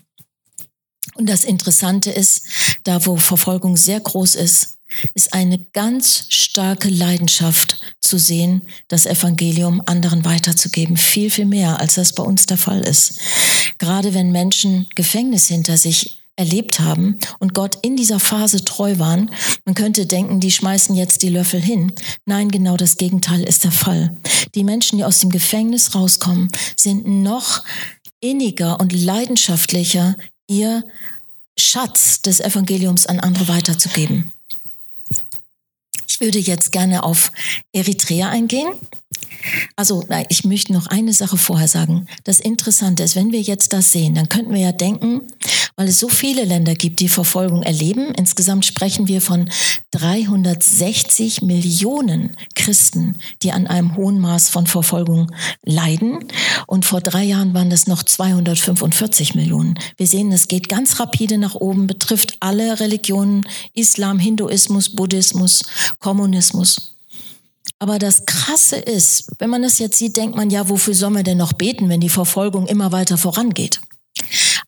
Und 1.20 1.26
das 1.26 1.44
Interessante 1.44 2.10
ist, 2.10 2.44
da 2.82 3.04
wo 3.04 3.16
Verfolgung 3.16 3.76
sehr 3.76 4.00
groß 4.00 4.36
ist, 4.36 4.78
ist 5.12 5.34
eine 5.34 5.58
ganz 5.74 6.24
starke 6.30 6.88
Leidenschaft 6.88 7.78
zu 8.00 8.16
sehen, 8.16 8.62
das 8.88 9.04
Evangelium 9.04 9.82
anderen 9.84 10.24
weiterzugeben. 10.24 10.96
Viel, 10.96 11.28
viel 11.28 11.44
mehr, 11.44 11.78
als 11.78 11.96
das 11.96 12.14
bei 12.14 12.22
uns 12.22 12.46
der 12.46 12.56
Fall 12.56 12.80
ist. 12.80 13.20
Gerade 13.76 14.14
wenn 14.14 14.32
Menschen 14.32 14.86
Gefängnis 14.94 15.46
hinter 15.46 15.76
sich 15.76 16.22
erlebt 16.36 16.80
haben 16.80 17.18
und 17.38 17.52
Gott 17.52 17.76
in 17.82 17.96
dieser 17.96 18.18
Phase 18.18 18.64
treu 18.64 18.98
waren, 18.98 19.30
man 19.66 19.74
könnte 19.74 20.06
denken, 20.06 20.40
die 20.40 20.50
schmeißen 20.50 20.94
jetzt 20.94 21.20
die 21.20 21.28
Löffel 21.28 21.60
hin. 21.60 21.92
Nein, 22.24 22.50
genau 22.50 22.78
das 22.78 22.96
Gegenteil 22.96 23.42
ist 23.42 23.64
der 23.64 23.72
Fall. 23.72 24.16
Die 24.54 24.64
Menschen, 24.64 24.96
die 24.96 25.04
aus 25.04 25.18
dem 25.18 25.28
Gefängnis 25.28 25.94
rauskommen, 25.94 26.48
sind 26.76 27.06
noch 27.06 27.62
inniger 28.20 28.80
und 28.80 28.94
leidenschaftlicher 28.94 30.16
ihr 30.50 30.82
Schatz 31.60 32.22
des 32.22 32.40
Evangeliums 32.40 33.06
an 33.06 33.20
andere 33.20 33.48
weiterzugeben. 33.48 34.32
Ich 36.08 36.20
würde 36.20 36.38
jetzt 36.38 36.72
gerne 36.72 37.02
auf 37.02 37.30
Eritrea 37.72 38.28
eingehen. 38.28 38.72
Also, 39.76 40.04
ich 40.28 40.44
möchte 40.44 40.72
noch 40.72 40.86
eine 40.86 41.12
Sache 41.12 41.36
vorher 41.36 41.68
sagen. 41.68 42.06
Das 42.24 42.40
Interessante 42.40 43.02
ist, 43.02 43.16
wenn 43.16 43.32
wir 43.32 43.40
jetzt 43.40 43.72
das 43.72 43.92
sehen, 43.92 44.14
dann 44.14 44.28
könnten 44.28 44.52
wir 44.52 44.60
ja 44.60 44.72
denken, 44.72 45.22
weil 45.76 45.88
es 45.88 45.98
so 45.98 46.08
viele 46.08 46.44
Länder 46.44 46.74
gibt, 46.74 47.00
die 47.00 47.08
Verfolgung 47.08 47.62
erleben. 47.62 48.12
Insgesamt 48.14 48.66
sprechen 48.66 49.08
wir 49.08 49.20
von 49.20 49.48
360 49.92 51.42
Millionen 51.42 52.36
Christen, 52.54 53.16
die 53.42 53.52
an 53.52 53.66
einem 53.66 53.96
hohen 53.96 54.20
Maß 54.20 54.50
von 54.50 54.66
Verfolgung 54.66 55.32
leiden. 55.64 56.18
Und 56.66 56.84
vor 56.84 57.00
drei 57.00 57.24
Jahren 57.24 57.54
waren 57.54 57.70
das 57.70 57.86
noch 57.86 58.02
245 58.02 59.34
Millionen. 59.34 59.78
Wir 59.96 60.06
sehen, 60.06 60.30
es 60.32 60.48
geht 60.48 60.68
ganz 60.68 61.00
rapide 61.00 61.38
nach 61.38 61.54
oben, 61.54 61.86
betrifft 61.86 62.36
alle 62.40 62.78
Religionen, 62.80 63.44
Islam, 63.74 64.18
Hinduismus, 64.18 64.90
Buddhismus, 64.90 65.62
Kommunismus. 65.98 66.96
Aber 67.80 67.98
das 67.98 68.26
Krasse 68.26 68.76
ist, 68.76 69.32
wenn 69.38 69.48
man 69.48 69.62
das 69.62 69.78
jetzt 69.78 69.96
sieht, 69.96 70.16
denkt 70.16 70.36
man, 70.36 70.50
ja, 70.50 70.68
wofür 70.68 70.94
soll 70.94 71.10
man 71.10 71.24
denn 71.24 71.38
noch 71.38 71.54
beten, 71.54 71.88
wenn 71.88 72.00
die 72.00 72.10
Verfolgung 72.10 72.66
immer 72.66 72.92
weiter 72.92 73.16
vorangeht? 73.16 73.80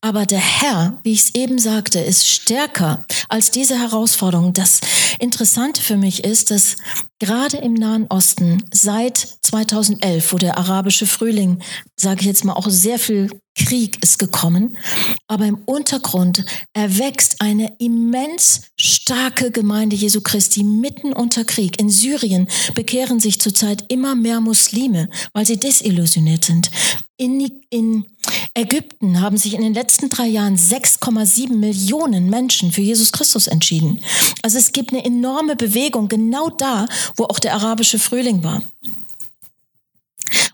Aber 0.00 0.24
der 0.24 0.40
Herr, 0.40 0.98
wie 1.04 1.12
ich 1.12 1.20
es 1.20 1.34
eben 1.34 1.58
sagte, 1.58 2.00
ist 2.00 2.26
stärker 2.26 3.04
als 3.28 3.50
diese 3.50 3.78
Herausforderung. 3.78 4.54
Das 4.54 4.80
Interessante 5.20 5.82
für 5.82 5.96
mich 5.96 6.24
ist, 6.24 6.50
dass 6.50 6.76
gerade 7.20 7.58
im 7.58 7.74
Nahen 7.74 8.06
Osten 8.08 8.64
seit 8.72 9.18
2011, 9.18 10.32
wo 10.32 10.38
der 10.38 10.56
arabische 10.56 11.06
Frühling, 11.06 11.62
sage 11.96 12.22
ich 12.22 12.26
jetzt 12.26 12.44
mal, 12.44 12.54
auch 12.54 12.68
sehr 12.70 12.98
viel 12.98 13.28
Krieg 13.54 14.02
ist 14.02 14.18
gekommen, 14.18 14.76
aber 15.28 15.46
im 15.46 15.58
Untergrund 15.66 16.44
erwächst 16.72 17.40
eine 17.40 17.74
immens 17.78 18.62
starke 18.76 19.50
Gemeinde 19.50 19.94
Jesu 19.94 20.22
Christi 20.22 20.64
mitten 20.64 21.12
unter 21.12 21.44
Krieg. 21.44 21.78
In 21.78 21.90
Syrien 21.90 22.48
bekehren 22.74 23.20
sich 23.20 23.40
zurzeit 23.40 23.84
immer 23.88 24.14
mehr 24.14 24.40
Muslime, 24.40 25.10
weil 25.34 25.44
sie 25.44 25.58
desillusioniert 25.58 26.44
sind. 26.44 26.70
In, 27.18 27.62
in 27.68 28.06
Ägypten 28.54 29.20
haben 29.20 29.36
sich 29.36 29.54
in 29.54 29.62
den 29.62 29.74
letzten 29.74 30.08
drei 30.08 30.26
Jahren 30.26 30.56
6,7 30.56 31.52
Millionen 31.52 32.30
Menschen 32.30 32.72
für 32.72 32.80
Jesus 32.80 33.12
Christus 33.12 33.46
entschieden. 33.46 34.02
Also 34.42 34.58
es 34.58 34.72
gibt 34.72 34.92
eine 34.92 35.04
enorme 35.04 35.56
Bewegung 35.56 36.08
genau 36.08 36.48
da, 36.48 36.86
wo 37.16 37.24
auch 37.24 37.38
der 37.38 37.54
arabische 37.54 37.98
Frühling 37.98 38.42
war. 38.42 38.62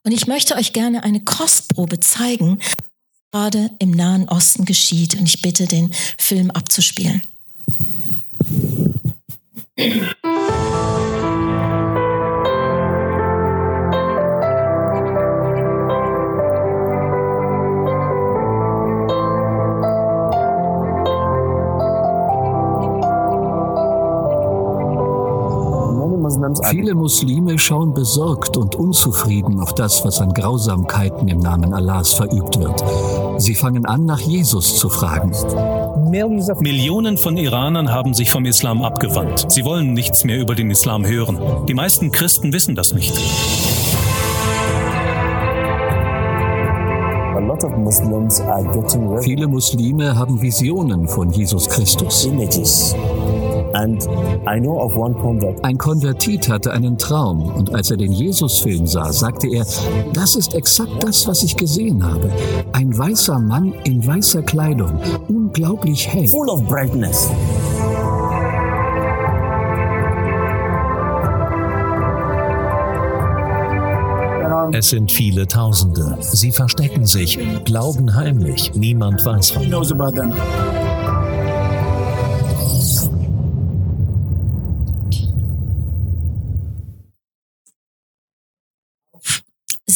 Und 0.02 0.12
ich 0.12 0.26
möchte 0.26 0.56
euch 0.56 0.72
gerne 0.72 1.04
eine 1.04 1.22
Kostprobe 1.22 2.00
zeigen, 2.00 2.60
gerade 3.30 3.70
im 3.78 3.90
Nahen 3.90 4.28
Osten 4.28 4.64
geschieht. 4.64 5.14
Und 5.14 5.26
ich 5.26 5.42
bitte, 5.42 5.66
den 5.66 5.92
Film 6.18 6.50
abzuspielen. 6.50 7.22
Viele 26.70 26.94
Muslime 26.94 27.58
schauen 27.58 27.94
besorgt 27.94 28.56
und 28.56 28.76
unzufrieden 28.76 29.60
auf 29.60 29.74
das, 29.74 30.04
was 30.04 30.20
an 30.20 30.32
Grausamkeiten 30.32 31.28
im 31.28 31.38
Namen 31.40 31.74
Allahs 31.74 32.14
verübt 32.14 32.58
wird. 32.58 32.82
Sie 33.40 33.54
fangen 33.54 33.86
an, 33.86 34.04
nach 34.04 34.20
Jesus 34.20 34.76
zu 34.78 34.88
fragen. 34.88 35.32
Millionen 36.60 37.16
von 37.18 37.36
Iranern 37.36 37.92
haben 37.92 38.14
sich 38.14 38.30
vom 38.30 38.44
Islam 38.44 38.82
abgewandt. 38.82 39.46
Sie 39.48 39.64
wollen 39.64 39.92
nichts 39.92 40.24
mehr 40.24 40.38
über 40.38 40.54
den 40.54 40.70
Islam 40.70 41.06
hören. 41.06 41.38
Die 41.66 41.74
meisten 41.74 42.10
Christen 42.10 42.52
wissen 42.52 42.74
das 42.74 42.92
nicht. 42.92 43.16
Viele 49.22 49.46
Muslime 49.48 50.16
haben 50.16 50.40
Visionen 50.40 51.08
von 51.08 51.30
Jesus 51.30 51.68
Christus. 51.68 52.28
Ein 55.62 55.78
Konvertit 55.78 56.48
hatte 56.48 56.72
einen 56.72 56.98
Traum 56.98 57.42
und 57.54 57.72
als 57.74 57.92
er 57.92 57.96
den 57.96 58.10
Jesus-Film 58.12 58.88
sah, 58.88 59.12
sagte 59.12 59.46
er, 59.48 59.64
das 60.12 60.34
ist 60.34 60.54
exakt 60.54 61.04
das, 61.04 61.28
was 61.28 61.44
ich 61.44 61.56
gesehen 61.56 62.04
habe. 62.04 62.28
Ein 62.72 62.96
weißer 62.96 63.38
Mann 63.38 63.72
in 63.84 64.04
weißer 64.04 64.42
Kleidung, 64.42 64.98
unglaublich 65.28 66.08
hell. 66.08 66.26
Full 66.26 66.48
of 66.48 66.66
brightness. 66.66 67.30
Es 74.72 74.90
sind 74.90 75.10
viele 75.10 75.46
Tausende. 75.46 76.18
Sie 76.20 76.50
verstecken 76.52 77.06
sich, 77.06 77.38
glauben 77.64 78.14
heimlich. 78.14 78.72
Niemand 78.74 79.24
weiß 79.24 79.52
von 79.52 79.62
ihnen. 79.62 79.72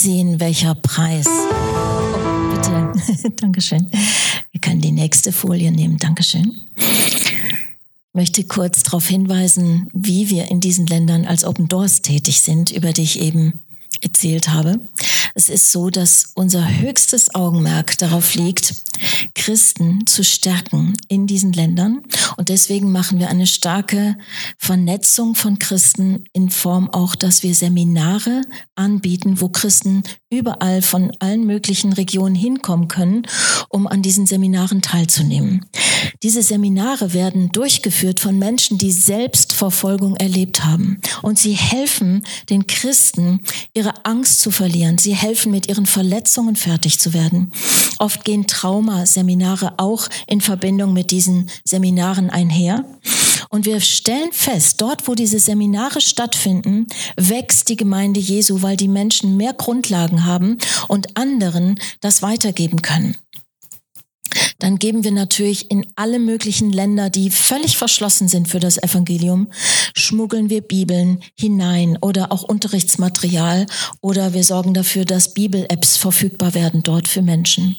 Sehen, 0.03 0.41
welcher 0.41 0.75
Preis. 0.75 1.29
Oh, 1.29 2.51
bitte. 2.53 2.93
Dankeschön. 3.37 3.89
Wir 4.51 4.61
können 4.61 4.81
die 4.81 4.91
nächste 4.91 5.31
Folie 5.31 5.71
nehmen. 5.71 5.97
Dankeschön. 5.97 6.57
Ich 6.75 7.33
möchte 8.13 8.43
kurz 8.43 8.83
darauf 8.83 9.07
hinweisen, 9.07 9.89
wie 9.93 10.29
wir 10.29 10.51
in 10.51 10.59
diesen 10.59 10.89
Ländern 10.89 11.25
als 11.25 11.45
Open 11.45 11.69
Doors 11.69 12.03
tätig 12.03 12.41
sind, 12.41 12.73
über 12.73 12.93
die 12.93 13.03
ich 13.03 13.21
eben 13.21 13.61
erzählt 14.01 14.49
habe. 14.49 14.81
Es 15.35 15.49
ist 15.49 15.73
so, 15.73 15.91
dass 15.91 16.33
unser 16.35 16.79
höchstes 16.79 17.35
Augenmerk 17.35 17.97
darauf 17.99 18.35
liegt, 18.35 18.75
Christen 19.35 20.07
zu 20.07 20.25
stärken 20.25 20.97
in 21.09 21.27
diesen 21.27 21.53
Ländern. 21.53 22.03
Und 22.37 22.49
deswegen 22.49 22.93
machen 22.93 23.19
wir 23.19 23.29
eine 23.29 23.47
starke 23.47 24.17
Vernetzung 24.59 25.35
von 25.35 25.59
Christen 25.59 26.25
in 26.33 26.51
Form 26.51 26.91
auch, 26.91 27.15
dass 27.15 27.43
wir 27.43 27.55
Seminare 27.55 28.43
anbieten, 28.75 29.41
wo 29.41 29.49
Christen 29.49 30.03
überall 30.31 30.83
von 30.83 31.12
allen 31.19 31.47
möglichen 31.47 31.93
Regionen 31.93 32.35
hinkommen 32.35 32.89
können, 32.89 33.27
um 33.69 33.87
an 33.87 34.03
diesen 34.03 34.27
Seminaren 34.27 34.83
teilzunehmen. 34.83 35.67
Diese 36.23 36.43
Seminare 36.43 37.12
werden 37.12 37.51
durchgeführt 37.53 38.21
von 38.21 38.39
Menschen, 38.39 38.79
die 38.79 38.93
selbst 38.93 39.53
Verfolgung 39.53 40.17
erlebt 40.17 40.65
haben. 40.65 41.01
Und 41.23 41.39
sie 41.39 41.53
helfen 41.53 42.25
den 42.49 42.67
Christen, 42.67 43.41
ihre 43.75 44.05
Angst 44.05 44.41
zu 44.41 44.51
verlieren. 44.51 44.99
Sie 44.99 45.15
helfen, 45.23 45.52
mit 45.52 45.69
ihren 45.69 45.87
Verletzungen 45.87 46.57
fertig 46.57 46.99
zu 46.99 47.12
werden. 47.12 47.52
Oft 47.99 48.25
gehen 48.25 48.47
Traumaseminare 48.47 49.75
auch 49.79 50.09
in 50.26 50.41
Verbindung 50.41 50.93
mit 50.93 51.11
diesen 51.11 51.49
Seminaren 51.64 52.31
einher. 52.31 52.85
Und 53.49 53.67
wir 53.67 53.81
stellen 53.81 54.33
fest, 54.33 54.81
dort, 54.81 55.07
wo 55.09 55.14
diese 55.14 55.38
Seminare 55.38 56.00
stattfinden, 56.00 56.87
wächst 57.17 57.69
die 57.69 57.76
Gemeinde 57.76 58.19
Jesu, 58.19 58.62
weil 58.62 58.76
die 58.76 58.88
Menschen 58.88 59.37
mehr 59.37 59.52
Grundlagen 59.52 60.25
haben 60.25 60.59
und 60.88 61.17
anderen 61.17 61.79
das 62.00 62.23
weitergeben 62.23 62.83
können 62.83 63.17
dann 64.62 64.78
geben 64.78 65.02
wir 65.02 65.11
natürlich 65.11 65.73
in 65.73 65.85
alle 65.97 66.21
möglichen 66.21 66.71
Länder, 66.71 67.11
die 67.11 67.31
völlig 67.31 67.76
verschlossen 67.76 68.28
sind 68.28 68.47
für 68.47 68.61
das 68.61 68.81
Evangelium, 68.81 69.49
schmuggeln 69.92 70.50
wir 70.50 70.61
Bibeln 70.61 71.21
hinein 71.35 71.99
oder 72.00 72.31
auch 72.31 72.45
Unterrichtsmaterial 72.45 73.66
oder 74.01 74.35
wir 74.35 74.44
sorgen 74.44 74.72
dafür, 74.72 75.05
dass 75.05 75.35
Bibel-Apps 75.35 75.96
verfügbar 75.96 76.55
werden 76.55 76.85
dort 76.85 77.09
für 77.09 77.22
Menschen. 77.22 77.77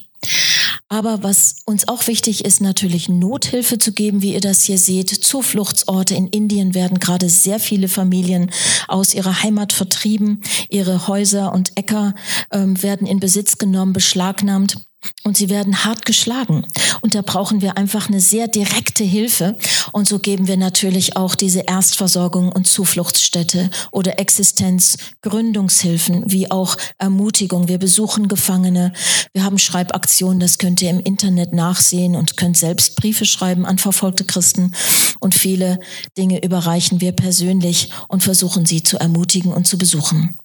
Aber 0.89 1.23
was 1.23 1.61
uns 1.65 1.87
auch 1.87 2.07
wichtig 2.07 2.43
ist, 2.43 2.59
natürlich 2.59 3.07
Nothilfe 3.07 3.77
zu 3.77 3.93
geben, 3.93 4.21
wie 4.21 4.33
ihr 4.33 4.41
das 4.41 4.63
hier 4.63 4.77
seht. 4.77 5.09
Zufluchtsorte 5.09 6.15
in 6.15 6.27
Indien 6.27 6.75
werden 6.75 6.99
gerade 6.99 7.29
sehr 7.29 7.59
viele 7.59 7.87
Familien 7.87 8.51
aus 8.89 9.13
ihrer 9.13 9.41
Heimat 9.41 9.71
vertrieben. 9.71 10.41
Ihre 10.69 11.07
Häuser 11.07 11.53
und 11.53 11.71
Äcker 11.75 12.13
ähm, 12.51 12.81
werden 12.83 13.07
in 13.07 13.19
Besitz 13.21 13.57
genommen, 13.57 13.93
beschlagnahmt 13.93 14.85
und 15.23 15.37
sie 15.37 15.49
werden 15.49 15.85
hart 15.85 16.05
geschlagen. 16.05 16.65
Und 17.01 17.15
da 17.15 17.21
brauchen 17.21 17.61
wir 17.61 17.77
einfach 17.77 18.07
eine 18.07 18.19
sehr 18.19 18.47
direkte 18.47 19.03
Hilfe. 19.03 19.57
Und 19.91 20.07
so 20.07 20.19
geben 20.19 20.47
wir 20.47 20.57
natürlich 20.57 21.15
auch 21.15 21.35
diese 21.35 21.61
Erstversorgung 21.61 22.51
und 22.51 22.67
Zufluchtsstätte 22.67 23.69
oder 23.91 24.19
Existenzgründungshilfen 24.19 26.31
wie 26.31 26.51
auch 26.51 26.77
Ermutigung. 26.97 27.67
Wir 27.67 27.77
besuchen 27.77 28.27
Gefangene. 28.27 28.93
Wir 29.33 29.43
haben 29.43 29.57
Schreibaktionen, 29.57 30.39
das 30.39 30.57
könnt 30.57 30.81
ihr 30.81 30.89
im 30.89 30.99
Internet 30.99 31.53
nachsehen 31.53 32.15
und 32.15 32.37
könnt 32.37 32.57
selbst 32.57 32.95
Briefe 32.95 33.25
schreiben 33.25 33.65
an 33.65 33.77
verfolgte 33.77 34.25
Christen. 34.25 34.73
Und 35.19 35.35
viele 35.35 35.79
Dinge 36.17 36.43
überreichen 36.43 37.01
wir 37.01 37.13
persönlich 37.13 37.89
und 38.07 38.23
versuchen 38.23 38.65
sie 38.65 38.83
zu 38.83 38.97
ermutigen 38.97 39.53
und 39.53 39.67
zu 39.67 39.77
besuchen. 39.77 40.37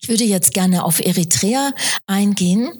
Ich 0.00 0.08
würde 0.08 0.24
jetzt 0.24 0.54
gerne 0.54 0.84
auf 0.84 1.00
Eritrea 1.00 1.72
eingehen. 2.06 2.70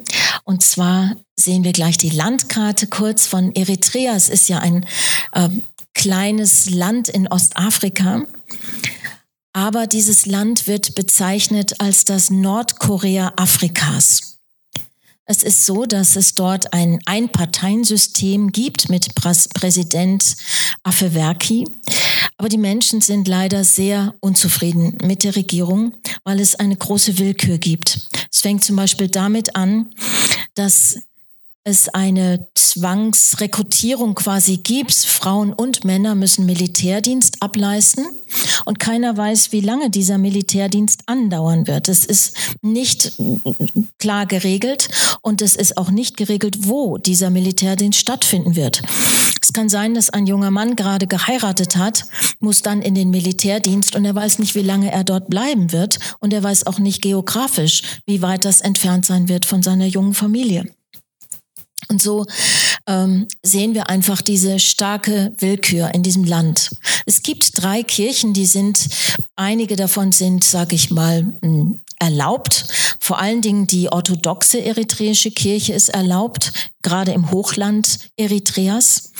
Und 0.45 0.63
zwar 0.63 1.17
sehen 1.37 1.65
wir 1.65 1.73
gleich 1.73 1.99
die 1.99 2.11
Landkarte 2.11 2.87
kurz 2.87 3.27
von 3.27 3.55
Eritrea. 3.55 4.15
Es 4.15 4.29
ist 4.29 4.49
ja 4.49 4.59
ein 4.59 4.87
äh, 5.33 5.49
kleines 5.95 6.71
Land 6.71 7.09
in 7.09 7.29
Ostafrika. 7.29 8.25
Aber 9.53 9.87
dieses 9.87 10.27
Land 10.27 10.67
wird 10.67 10.95
bezeichnet 10.95 11.81
als 11.81 12.05
das 12.05 12.31
Nordkorea 12.31 13.33
Afrikas. 13.37 14.39
Es 15.31 15.43
ist 15.43 15.67
so, 15.67 15.85
dass 15.85 16.17
es 16.17 16.35
dort 16.35 16.73
ein 16.73 17.01
Einparteiensystem 17.05 18.51
gibt 18.51 18.89
mit 18.89 19.15
Präsident 19.15 20.37
Afewerki. 20.85 21.67
Aber 22.39 22.49
die 22.49 22.57
Menschen 22.59 23.01
sind 23.01 23.27
leider 23.27 23.65
sehr 23.65 24.15
unzufrieden 24.21 24.97
mit 25.03 25.25
der 25.25 25.35
Regierung, 25.35 25.93
weil 26.23 26.39
es 26.39 26.55
eine 26.55 26.77
große 26.77 27.19
Willkür 27.19 27.59
gibt. 27.59 28.01
Es 28.33 28.41
fängt 28.41 28.63
zum 28.63 28.77
Beispiel 28.77 29.09
damit 29.09 29.57
an, 29.57 29.91
dass 30.55 31.01
es 31.65 31.89
eine 31.89 32.49
Zwangsrekrutierung 32.55 34.15
quasi 34.15 34.59
gibt. 34.59 34.95
Frauen 34.95 35.53
und 35.53 35.85
Männer 35.85 36.15
müssen 36.15 36.47
Militärdienst 36.47 37.43
ableisten 37.43 38.07
und 38.65 38.79
keiner 38.79 39.17
weiß, 39.17 39.53
wie 39.53 39.61
lange 39.61 39.91
dieser 39.91 40.19
Militärdienst 40.19 41.03
andauern 41.07 41.67
wird. 41.67 41.89
Es 41.89 42.05
ist 42.05 42.37
nicht 42.63 43.13
klar 43.99 44.27
geregelt 44.27 44.89
und 45.23 45.43
es 45.43 45.57
ist 45.57 45.77
auch 45.77 45.91
nicht 45.91 46.17
geregelt, 46.17 46.67
wo 46.69 46.99
dieser 46.99 47.31
Militärdienst 47.31 47.99
stattfinden 47.99 48.57
wird. 48.57 48.83
Es 49.43 49.53
kann 49.53 49.69
sein, 49.69 49.95
dass 49.95 50.11
ein 50.11 50.27
junger 50.27 50.51
Mann 50.51 50.77
gerade 50.77 51.07
geheiratet 51.07 51.77
hat, 51.77 52.05
muss 52.39 52.63
dann 52.63 52.83
in 52.83 52.95
den 52.95 53.11
Militärdienst 53.11 53.97
und 53.97 54.05
er 54.05 54.15
weiß 54.15 54.39
nicht, 54.39 54.55
wie 54.55 54.63
lange 54.63 54.93
er 54.93 55.05
dort 55.05 55.29
bleiben 55.31 55.73
wird 55.73 55.99
und 56.21 56.33
er 56.33 56.43
weiß 56.43 56.67
auch 56.67 56.79
nicht 56.79 57.03
geografisch, 57.03 58.01
wie 58.07 58.21
weit 58.23 58.45
das 58.45 58.61
entfernt 58.61 59.07
sein 59.07 59.29
wird 59.29 59.47
von 59.47 59.63
seiner 59.63 59.87
jungen 59.87 60.15
Familie. 60.15 60.67
Und 61.89 62.03
so 62.03 62.27
ähm, 62.87 63.27
sehen 63.43 63.75
wir 63.75 63.89
einfach 63.89 64.21
diese 64.23 64.59
starke 64.59 65.33
Willkür 65.39 65.95
in 65.95 66.03
diesem 66.03 66.25
Land. 66.25 66.71
Es 67.07 67.23
gibt 67.23 67.63
drei 67.63 67.83
Kirchen, 67.83 68.35
die 68.35 68.47
sind, 68.47 68.89
einige 69.37 69.77
davon 69.77 70.13
sind, 70.13 70.45
sage 70.45 70.75
ich 70.75 70.91
mal, 70.91 71.25
erlaubt. 71.99 72.67
Vor 73.01 73.19
allen 73.19 73.41
Dingen 73.41 73.67
die 73.67 73.91
orthodoxe 73.91 74.63
eritreische 74.63 75.31
Kirche 75.31 75.73
ist 75.73 75.89
erlaubt, 75.89 76.53
gerade 76.83 77.13
im 77.13 77.31
Hochland 77.31 77.99
Eritreas. 78.17 79.13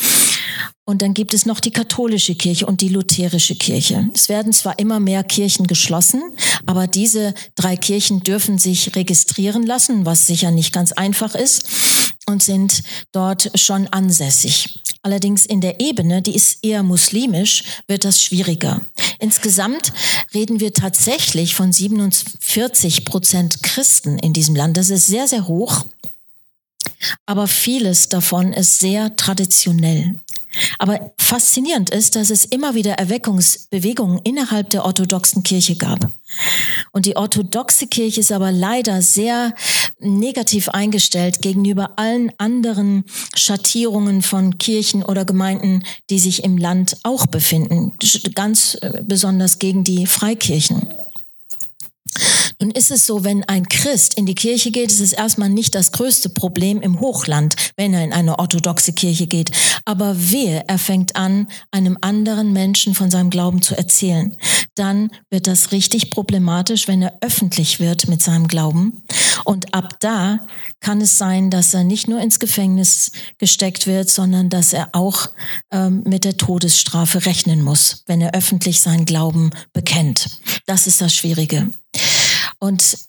Und 0.85 1.03
dann 1.03 1.13
gibt 1.13 1.35
es 1.35 1.45
noch 1.45 1.61
die 1.61 1.71
katholische 1.71 2.35
Kirche 2.35 2.65
und 2.65 2.81
die 2.81 2.89
lutherische 2.89 3.57
Kirche. 3.57 4.09
Es 4.15 4.31
werden 4.31 4.55
zwar 4.55 4.79
immer 4.79 5.01
mehr 5.01 5.23
Kirchen 5.23 5.67
geschlossen, 5.67 6.23
aber 6.65 6.87
diese 6.87 7.35
drei 7.57 7.77
Kirchen 7.77 8.23
dürfen 8.23 8.57
sich 8.57 8.97
registrieren 8.97 9.65
lassen, 9.65 10.07
was 10.07 10.27
sicher 10.27 10.51
nicht 10.51 10.73
ganz 10.73 10.93
einfach 10.93 11.35
ist 11.35 12.08
und 12.29 12.43
sind 12.43 12.83
dort 13.13 13.51
schon 13.59 13.89
ansässig. 13.89 14.81
Allerdings 15.03 15.47
in 15.47 15.61
der 15.61 15.81
Ebene, 15.81 16.23
die 16.23 16.35
ist 16.35 16.63
eher 16.63 16.83
muslimisch, 16.83 17.65
wird 17.87 18.05
das 18.05 18.23
schwieriger. 18.23 18.83
Insgesamt 19.19 19.93
reden 20.35 20.61
wir 20.61 20.73
tatsächlich 20.73 21.55
von 21.55 21.73
47 21.73 23.05
Prozent 23.05 23.63
Christen 23.63 24.19
in 24.19 24.33
diesem 24.33 24.55
Land. 24.55 24.77
Das 24.77 24.91
ist 24.91 25.07
sehr, 25.07 25.27
sehr 25.27 25.49
hoch. 25.49 25.87
Aber 27.27 27.47
vieles 27.47 28.09
davon 28.09 28.53
ist 28.53 28.81
sehr 28.81 29.17
traditionell. 29.17 30.21
Aber 30.79 31.13
faszinierend 31.19 31.91
ist, 31.91 32.17
dass 32.17 32.31
es 32.31 32.45
immer 32.45 32.75
wieder 32.75 32.93
Erweckungsbewegungen 32.93 34.21
innerhalb 34.25 34.71
der 34.71 34.85
orthodoxen 34.85 35.43
Kirche 35.43 35.77
gab. 35.77 36.11
Und 36.93 37.07
die 37.07 37.17
orthodoxe 37.17 37.87
Kirche 37.87 38.21
ist 38.21 38.33
aber 38.33 38.53
leider 38.53 39.03
sehr 39.03 39.55
negativ 40.01 40.69
eingestellt 40.69 41.43
gegenüber 41.43 41.93
allen 41.97 42.33
anderen 42.39 43.05
Schattierungen 43.35 44.23
von 44.23 44.59
Kirchen 44.59 45.03
oder 45.03 45.25
Gemeinden, 45.25 45.85
die 46.11 46.19
sich 46.19 46.45
im 46.45 46.57
Land 46.57 46.99
auch 47.03 47.27
befinden. 47.27 47.93
Ganz 48.35 48.77
äh, 48.81 49.03
besonders 49.03 49.59
gegen 49.59 49.85
die 49.85 50.07
Freikirchen. 50.07 50.87
Nun 52.61 52.71
ist 52.71 52.91
es 52.91 53.07
so, 53.07 53.25
wenn 53.25 53.45
ein 53.45 53.69
Christ 53.69 54.15
in 54.15 54.27
die 54.27 54.35
Kirche 54.35 54.71
geht, 54.71 54.91
ist 54.91 55.01
es 55.01 55.13
erstmal 55.13 55.49
nicht 55.49 55.75
das 55.75 55.93
größte 55.93 56.29
Problem 56.29 56.81
im 56.81 57.01
Hochland, 57.01 57.55
wenn 57.77 57.95
er 57.95 58.03
in 58.03 58.13
eine 58.13 58.39
orthodoxe 58.39 58.93
Kirche 58.93 59.27
geht. 59.27 59.51
Aber 59.85 60.31
wehe, 60.31 60.65
er 60.67 60.79
fängt 60.79 61.17
an, 61.17 61.49
einem 61.71 61.97
anderen 62.01 62.53
Menschen 62.53 62.95
von 62.95 63.11
seinem 63.11 63.31
Glauben 63.31 63.63
zu 63.63 63.77
erzählen. 63.77 64.37
Dann 64.75 65.11
wird 65.31 65.47
das 65.47 65.73
richtig 65.73 66.11
problematisch, 66.11 66.89
wenn 66.89 67.03
er 67.03 67.19
öffentlich 67.21 67.81
wird 67.81 68.09
mit 68.09 68.23
seinem 68.23 68.49
Glauben. 68.49 69.03
Und 69.45 69.75
ab 69.75 69.99
da 70.01 70.41
kann 70.81 71.01
es 71.01 71.19
sein, 71.19 71.51
dass 71.51 71.75
er 71.75 71.85
nicht 71.85 72.09
nur 72.09 72.21
ins 72.21 72.39
Gefängnis 72.39 73.13
gesteckt 73.39 73.87
wird, 73.87 74.11
sondern 74.11 74.51
dass 74.51 74.73
er 74.73 74.91
auch 74.93 75.31
ähm, 75.73 76.03
mit 76.05 76.25
der 76.25 76.37
Todesstrafe 76.37 77.25
rechnen 77.27 77.63
muss, 77.63 78.05
wenn 78.07 78.21
er 78.21 78.35
öffentlich 78.35 78.81
seinen 78.81 79.05
Glauben 79.05 79.51
bekennt. 79.73 80.29
Das 80.67 80.87
ist 80.87 81.01
das 81.01 81.15
Schwierige. 81.15 81.71
Und 82.59 83.09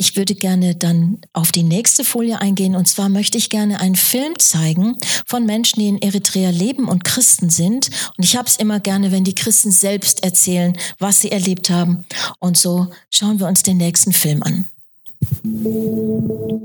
ich 0.00 0.16
würde 0.16 0.36
gerne 0.36 0.76
dann 0.76 1.20
auf 1.32 1.50
die 1.50 1.64
nächste 1.64 2.04
Folie 2.04 2.40
eingehen. 2.40 2.76
Und 2.76 2.86
zwar 2.86 3.08
möchte 3.08 3.36
ich 3.36 3.50
gerne 3.50 3.80
einen 3.80 3.96
Film 3.96 4.38
zeigen 4.38 4.96
von 5.26 5.44
Menschen, 5.44 5.80
die 5.80 5.88
in 5.88 6.00
Eritrea 6.00 6.50
leben 6.50 6.88
und 6.88 7.02
Christen 7.02 7.50
sind. 7.50 7.90
Und 8.16 8.24
ich 8.24 8.36
habe 8.36 8.48
es 8.48 8.56
immer 8.56 8.78
gerne, 8.78 9.10
wenn 9.10 9.24
die 9.24 9.34
Christen 9.34 9.72
selbst 9.72 10.22
erzählen, 10.22 10.78
was 11.00 11.20
sie 11.20 11.32
erlebt 11.32 11.68
haben. 11.68 12.04
Und 12.38 12.56
so 12.56 12.86
schauen 13.10 13.40
wir 13.40 13.48
uns 13.48 13.64
den 13.64 13.76
nächsten 13.76 14.12
Film 14.12 14.44
an. 14.44 14.66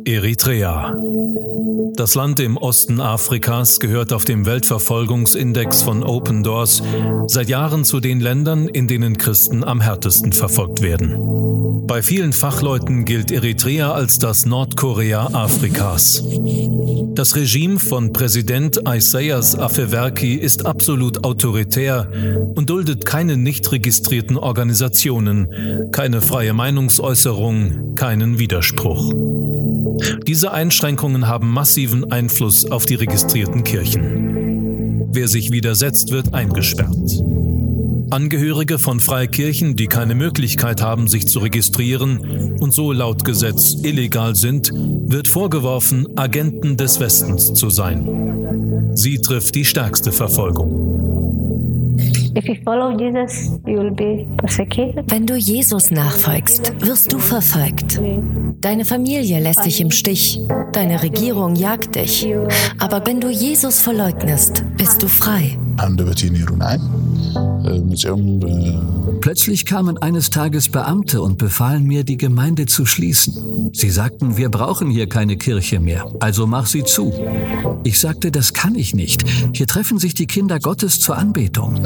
Eritrea. 0.06 0.96
Das 1.96 2.16
Land 2.16 2.40
im 2.40 2.58
Osten 2.58 3.00
Afrikas 3.00 3.80
gehört 3.80 4.14
auf 4.14 4.26
dem 4.26 4.46
Weltverfolgungsindex 4.46 5.84
von 5.84 6.04
Open 6.04 6.44
Doors 6.44 6.82
seit 7.28 7.50
Jahren 7.50 7.86
zu 7.86 8.00
den 8.00 8.20
Ländern, 8.20 8.68
in 8.68 8.88
denen 8.88 9.18
Christen 9.18 9.64
am 9.64 9.82
härtesten 9.82 10.34
verfolgt 10.34 10.82
werden. 10.82 11.44
Bei 11.86 12.02
vielen 12.02 12.32
Fachleuten 12.32 13.04
gilt 13.04 13.30
Eritrea 13.30 13.92
als 13.92 14.18
das 14.18 14.46
Nordkorea 14.46 15.28
Afrikas. 15.34 16.24
Das 17.14 17.36
Regime 17.36 17.78
von 17.78 18.14
Präsident 18.14 18.80
Isaias 18.88 19.60
Afewerki 19.60 20.36
ist 20.36 20.66
absolut 20.66 21.26
autoritär 21.26 22.10
und 22.56 22.70
duldet 22.70 23.06
keine 23.06 23.36
nicht 23.36 23.72
registrierten 23.72 24.38
Organisationen, 24.38 25.92
keine 25.92 26.22
freie 26.22 26.54
Meinungsäußerung, 26.54 27.96
keinen 27.96 28.40
Widerspruch. 28.54 29.12
Diese 30.28 30.52
Einschränkungen 30.52 31.28
haben 31.28 31.50
massiven 31.50 32.12
Einfluss 32.12 32.70
auf 32.70 32.86
die 32.86 32.94
registrierten 32.94 33.64
Kirchen. 33.64 35.08
Wer 35.12 35.28
sich 35.28 35.50
widersetzt, 35.50 36.12
wird 36.12 36.36
eingesperrt. 36.36 37.24
Angehörige 38.12 38.78
von 38.78 39.00
Freikirchen, 39.00 39.76
die 39.76 39.88
keine 39.88 40.14
Möglichkeit 40.14 40.84
haben, 40.84 41.08
sich 41.08 41.28
zu 41.28 41.40
registrieren 41.40 42.60
und 42.60 42.76
so 42.76 42.92
laut 42.92 43.26
Gesetz 43.26 43.74
illegal 43.82 44.36
sind, 44.36 44.70
wird 44.72 45.28
vorgeworfen, 45.28 46.08
Agenten 46.16 46.78
des 46.78 47.00
Westens 47.00 47.56
zu 47.56 47.72
sein. 47.72 48.92
Sie 48.94 49.18
trifft 49.18 49.56
die 49.56 49.66
stärkste 49.66 50.12
Verfolgung. 50.12 51.03
Wenn 55.08 55.26
du 55.26 55.36
Jesus 55.36 55.92
nachfolgst, 55.92 56.74
wirst 56.86 57.14
du 57.14 57.20
verfolgt. 57.20 58.00
Deine 58.62 58.86
Familie 58.86 59.40
lässt 59.40 59.66
dich 59.66 59.82
im 59.82 59.92
Stich, 59.92 60.40
deine 60.72 61.04
Regierung 61.04 61.56
jagt 61.56 61.96
dich. 61.96 62.28
Aber 62.80 63.06
wenn 63.06 63.22
du 63.22 63.30
Jesus 63.30 63.82
verleugnest, 63.82 64.64
bist 64.78 65.04
du 65.04 65.08
frei. 65.08 65.58
Plötzlich 69.22 69.66
kamen 69.66 69.98
eines 69.98 70.30
Tages 70.30 70.70
Beamte 70.70 71.22
und 71.22 71.38
befahlen 71.38 71.86
mir, 71.86 72.04
die 72.04 72.18
Gemeinde 72.18 72.66
zu 72.66 72.86
schließen. 72.86 73.72
Sie 73.74 73.90
sagten, 73.90 74.38
wir 74.38 74.50
brauchen 74.50 74.90
hier 74.90 75.08
keine 75.08 75.38
Kirche 75.38 75.80
mehr, 75.80 76.06
also 76.20 76.46
mach 76.46 76.66
sie 76.66 76.84
zu. 76.84 77.14
Ich 77.84 78.00
sagte, 78.00 78.32
das 78.32 78.54
kann 78.54 78.76
ich 78.76 78.94
nicht. 78.94 79.24
Hier 79.54 79.68
treffen 79.68 79.98
sich 79.98 80.14
die 80.14 80.28
Kinder 80.28 80.60
Gottes 80.60 81.00
zur 81.00 81.18
Anbetung. 81.18 81.86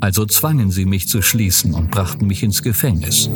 Also 0.00 0.26
zwangen 0.26 0.70
sie 0.70 0.84
mich 0.84 1.08
zu 1.08 1.22
schließen 1.22 1.74
und 1.74 1.90
brachten 1.90 2.26
mich 2.26 2.42
ins 2.42 2.62
Gefängnis. 2.62 3.28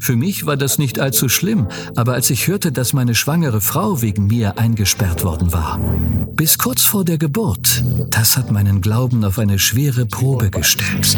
Für 0.00 0.16
mich 0.16 0.44
war 0.46 0.56
das 0.56 0.78
nicht 0.78 0.98
allzu 0.98 1.28
schlimm, 1.28 1.68
aber 1.96 2.14
als 2.14 2.28
ich 2.30 2.48
hörte, 2.48 2.72
dass 2.72 2.92
meine 2.92 3.14
schwangere 3.14 3.60
Frau 3.60 4.02
wegen 4.02 4.26
mir 4.26 4.58
eingesperrt 4.58 5.24
worden 5.24 5.52
war, 5.52 5.80
bis 6.34 6.58
kurz 6.58 6.82
vor 6.82 7.04
der 7.04 7.16
Geburt, 7.16 7.82
das 8.10 8.36
hat 8.36 8.50
meinen 8.50 8.80
Glauben 8.80 9.24
auf 9.24 9.38
eine 9.38 9.58
schwere 9.58 10.04
Probe 10.04 10.50
gestellt. 10.50 11.13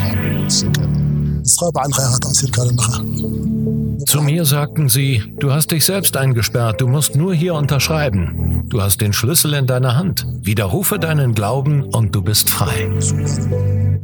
Zu 4.07 4.21
mir 4.21 4.45
sagten 4.45 4.89
sie, 4.89 5.23
du 5.39 5.53
hast 5.53 5.73
dich 5.73 5.85
selbst 5.85 6.17
eingesperrt, 6.17 6.81
du 6.81 6.87
musst 6.87 7.17
nur 7.17 7.35
hier 7.35 7.55
unterschreiben. 7.55 8.65
Du 8.69 8.83
hast 8.83 9.01
den 9.01 9.13
Schlüssel 9.13 9.55
in 9.55 9.67
deiner 9.67 9.97
Hand. 9.97 10.27
Widerrufe 10.43 10.99
deinen 10.99 11.35
Glauben 11.35 11.83
und 11.83 12.15
du 12.15 12.23
bist 12.23 12.51
frei. 12.51 12.89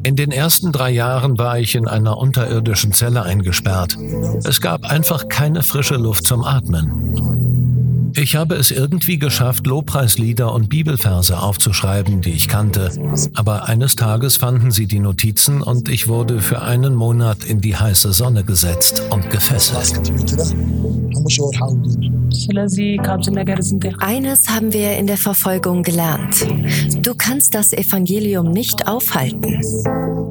In 0.04 0.16
den 0.16 0.32
ersten 0.32 0.72
drei 0.72 0.90
Jahren 0.90 1.38
war 1.38 1.58
ich 1.58 1.74
in 1.74 1.86
einer 1.86 2.18
unterirdischen 2.18 2.92
Zelle 2.92 3.22
eingesperrt. 3.22 3.96
Es 4.44 4.60
gab 4.60 4.84
einfach 4.84 5.28
keine 5.28 5.62
frische 5.62 5.96
Luft 5.96 6.26
zum 6.26 6.42
Atmen. 6.42 7.31
Ich 8.14 8.36
habe 8.36 8.56
es 8.56 8.70
irgendwie 8.70 9.18
geschafft, 9.18 9.66
Lobpreislieder 9.66 10.52
und 10.52 10.68
Bibelverse 10.68 11.38
aufzuschreiben, 11.38 12.20
die 12.20 12.32
ich 12.32 12.48
kannte. 12.48 12.90
Aber 13.34 13.68
eines 13.68 13.96
Tages 13.96 14.36
fanden 14.36 14.70
sie 14.70 14.86
die 14.86 14.98
Notizen 14.98 15.62
und 15.62 15.88
ich 15.88 16.08
wurde 16.08 16.40
für 16.40 16.62
einen 16.62 16.94
Monat 16.94 17.44
in 17.44 17.60
die 17.60 17.76
heiße 17.76 18.12
Sonne 18.12 18.44
gesetzt 18.44 19.02
und 19.10 19.30
gefesselt. 19.30 20.12
Eines 24.00 24.48
haben 24.48 24.72
wir 24.72 24.96
in 24.96 25.06
der 25.06 25.16
Verfolgung 25.16 25.82
gelernt. 25.82 26.46
Du 27.02 27.14
kannst 27.14 27.54
das 27.54 27.72
Evangelium 27.72 28.50
nicht 28.50 28.88
aufhalten. 28.88 29.60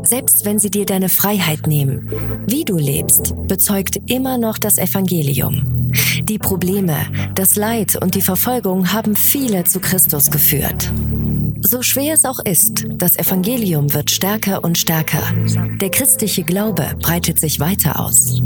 Selbst 0.04 0.46
wenn 0.46 0.60
sie 0.60 0.70
dir 0.70 0.86
deine 0.86 1.10
Freiheit 1.10 1.68
nehmen. 1.68 2.12
Wie 2.48 2.66
du 2.66 2.78
lebst, 2.78 3.34
bezeugt 3.48 3.98
immer 4.08 4.38
noch 4.38 4.58
das 4.58 4.78
Evangelium. 4.78 5.92
Die 6.24 6.38
Probleme, 6.38 6.98
das 7.36 7.56
Leid 7.56 8.02
und 8.02 8.16
die 8.16 8.22
Verfolgung 8.22 8.94
haben 8.94 9.16
viele 9.16 9.64
zu 9.64 9.80
Christus 9.80 10.32
geführt. 10.32 10.92
So 11.62 11.82
schwer 11.82 12.16
es 12.16 12.26
auch 12.26 12.40
ist, 12.40 12.86
das 12.96 13.18
Evangelium 13.18 13.94
wird 13.94 14.10
stärker 14.10 14.64
und 14.64 14.78
stärker. 14.78 15.22
Der 15.80 15.90
christliche 15.90 16.44
Glaube 16.44 16.96
breitet 17.00 17.40
sich 17.40 17.60
weiter 17.60 18.00
aus. 18.00 18.42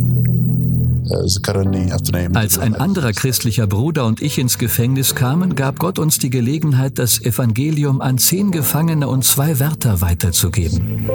Als 2.33 2.57
ein 2.57 2.75
anderer 2.75 3.11
christlicher 3.11 3.67
Bruder 3.67 4.05
und 4.05 4.21
ich 4.21 4.39
ins 4.39 4.57
Gefängnis 4.57 5.13
kamen, 5.13 5.55
gab 5.55 5.79
Gott 5.79 5.99
uns 5.99 6.17
die 6.17 6.29
Gelegenheit, 6.29 6.97
das 6.97 7.21
Evangelium 7.21 8.01
an 8.01 8.17
zehn 8.17 8.51
Gefangene 8.51 9.07
und 9.07 9.23
zwei 9.23 9.59
Wärter 9.59 10.01
weiterzugeben. 10.01 11.09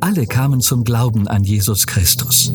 Alle 0.00 0.26
kamen 0.26 0.60
zum 0.60 0.84
Glauben 0.84 1.28
an 1.28 1.44
Jesus 1.44 1.86
Christus. 1.86 2.52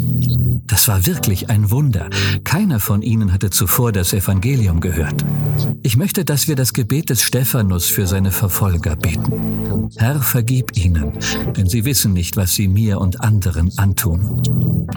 Das 0.68 0.88
war 0.88 1.06
wirklich 1.06 1.50
ein 1.50 1.72
Wunder. 1.72 2.10
Keiner 2.44 2.80
von 2.80 3.02
ihnen 3.02 3.32
hatte 3.32 3.50
zuvor 3.50 3.92
das 3.92 4.14
Evangelium 4.14 4.80
gehört. 4.80 5.24
Ich 5.84 5.98
möchte, 5.98 6.26
dass 6.26 6.48
wir 6.48 6.56
das 6.56 6.74
Gebet 6.74 7.10
des 7.10 7.22
Stephanus 7.22 7.86
für 7.86 8.08
seine 8.08 8.32
Verfolger 8.32 8.96
beten. 8.96 9.90
Herr, 9.98 10.22
vergib 10.22 10.76
ihnen, 10.78 11.14
denn 11.56 11.68
sie 11.68 11.86
wissen 11.86 12.14
nicht, 12.14 12.38
was 12.38 12.56
sie 12.56 12.68
mir 12.68 13.00
und 13.00 13.22
anderen 13.22 13.72
antun. 13.78 14.88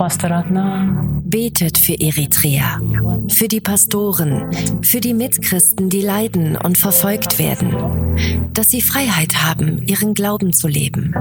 Betet 1.25 1.79
für 1.79 2.01
Eritrea, 2.01 2.81
für 3.29 3.49
die 3.49 3.61
Pastoren, 3.61 4.51
für 4.83 5.01
die 5.01 5.15
Mitchristen, 5.15 5.91
die 5.91 6.01
leiden 6.01 6.57
und 6.57 6.79
verfolgt 6.79 7.39
werden, 7.39 8.51
dass 8.53 8.69
sie 8.69 8.81
Freiheit 8.81 9.43
haben, 9.43 9.83
ihren 9.87 10.15
Glauben 10.15 10.53
zu 10.53 10.69
leben. 10.69 11.15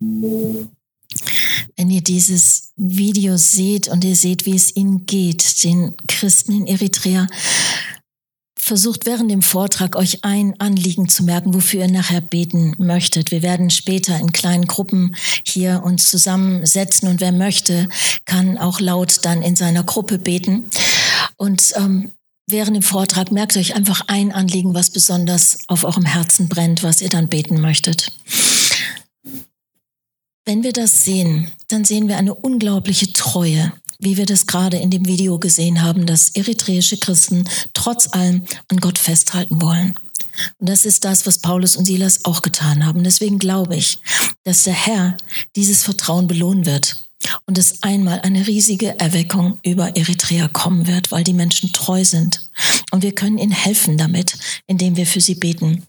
Wenn 0.00 1.90
ihr 1.90 2.02
dieses 2.02 2.72
Video 2.76 3.36
seht 3.36 3.88
und 3.88 4.04
ihr 4.04 4.16
seht, 4.16 4.46
wie 4.46 4.54
es 4.54 4.74
ihnen 4.76 5.06
geht, 5.06 5.64
den 5.64 5.96
Christen 6.06 6.52
in 6.52 6.66
Eritrea, 6.66 7.26
versucht 8.56 9.06
während 9.06 9.30
dem 9.30 9.40
Vortrag 9.42 9.96
euch 9.96 10.24
ein 10.24 10.54
Anliegen 10.60 11.08
zu 11.08 11.24
merken, 11.24 11.54
wofür 11.54 11.80
ihr 11.80 11.90
nachher 11.90 12.20
beten 12.20 12.74
möchtet. 12.78 13.30
Wir 13.30 13.42
werden 13.42 13.70
später 13.70 14.18
in 14.20 14.32
kleinen 14.32 14.66
Gruppen 14.66 15.16
hier 15.44 15.82
uns 15.82 16.10
zusammensetzen 16.10 17.08
und 17.08 17.20
wer 17.20 17.32
möchte, 17.32 17.88
kann 18.26 18.58
auch 18.58 18.78
laut 18.80 19.20
dann 19.24 19.42
in 19.42 19.56
seiner 19.56 19.84
Gruppe 19.84 20.18
beten. 20.18 20.68
Und 21.36 21.72
ähm, 21.76 22.12
während 22.46 22.76
dem 22.76 22.82
Vortrag 22.82 23.32
merkt 23.32 23.56
euch 23.56 23.74
einfach 23.74 24.02
ein 24.08 24.32
Anliegen, 24.32 24.74
was 24.74 24.90
besonders 24.90 25.60
auf 25.68 25.84
eurem 25.84 26.04
Herzen 26.04 26.48
brennt, 26.48 26.82
was 26.82 27.00
ihr 27.00 27.08
dann 27.08 27.28
beten 27.28 27.60
möchtet. 27.60 28.12
Wenn 30.48 30.62
wir 30.62 30.72
das 30.72 31.04
sehen, 31.04 31.52
dann 31.68 31.84
sehen 31.84 32.08
wir 32.08 32.16
eine 32.16 32.34
unglaubliche 32.34 33.12
Treue, 33.12 33.70
wie 33.98 34.16
wir 34.16 34.24
das 34.24 34.46
gerade 34.46 34.78
in 34.78 34.88
dem 34.88 35.04
Video 35.04 35.38
gesehen 35.38 35.82
haben, 35.82 36.06
dass 36.06 36.30
eritreische 36.30 36.96
Christen 36.96 37.46
trotz 37.74 38.14
allem 38.14 38.46
an 38.68 38.78
Gott 38.78 38.96
festhalten 38.96 39.60
wollen. 39.60 39.94
Und 40.58 40.70
das 40.70 40.86
ist 40.86 41.04
das, 41.04 41.26
was 41.26 41.36
Paulus 41.40 41.76
und 41.76 41.84
Silas 41.84 42.24
auch 42.24 42.40
getan 42.40 42.86
haben. 42.86 43.04
Deswegen 43.04 43.38
glaube 43.38 43.76
ich, 43.76 43.98
dass 44.44 44.64
der 44.64 44.72
Herr 44.72 45.18
dieses 45.54 45.84
Vertrauen 45.84 46.28
belohnen 46.28 46.64
wird 46.64 47.04
und 47.44 47.58
es 47.58 47.82
einmal 47.82 48.20
eine 48.20 48.46
riesige 48.46 48.98
Erweckung 48.98 49.58
über 49.62 49.98
Eritrea 49.98 50.48
kommen 50.48 50.86
wird, 50.86 51.10
weil 51.10 51.24
die 51.24 51.34
Menschen 51.34 51.74
treu 51.74 52.06
sind. 52.06 52.48
Und 52.90 53.02
wir 53.02 53.14
können 53.14 53.36
ihnen 53.36 53.52
helfen 53.52 53.98
damit, 53.98 54.38
indem 54.66 54.96
wir 54.96 55.04
für 55.04 55.20
sie 55.20 55.34
beten. 55.34 55.86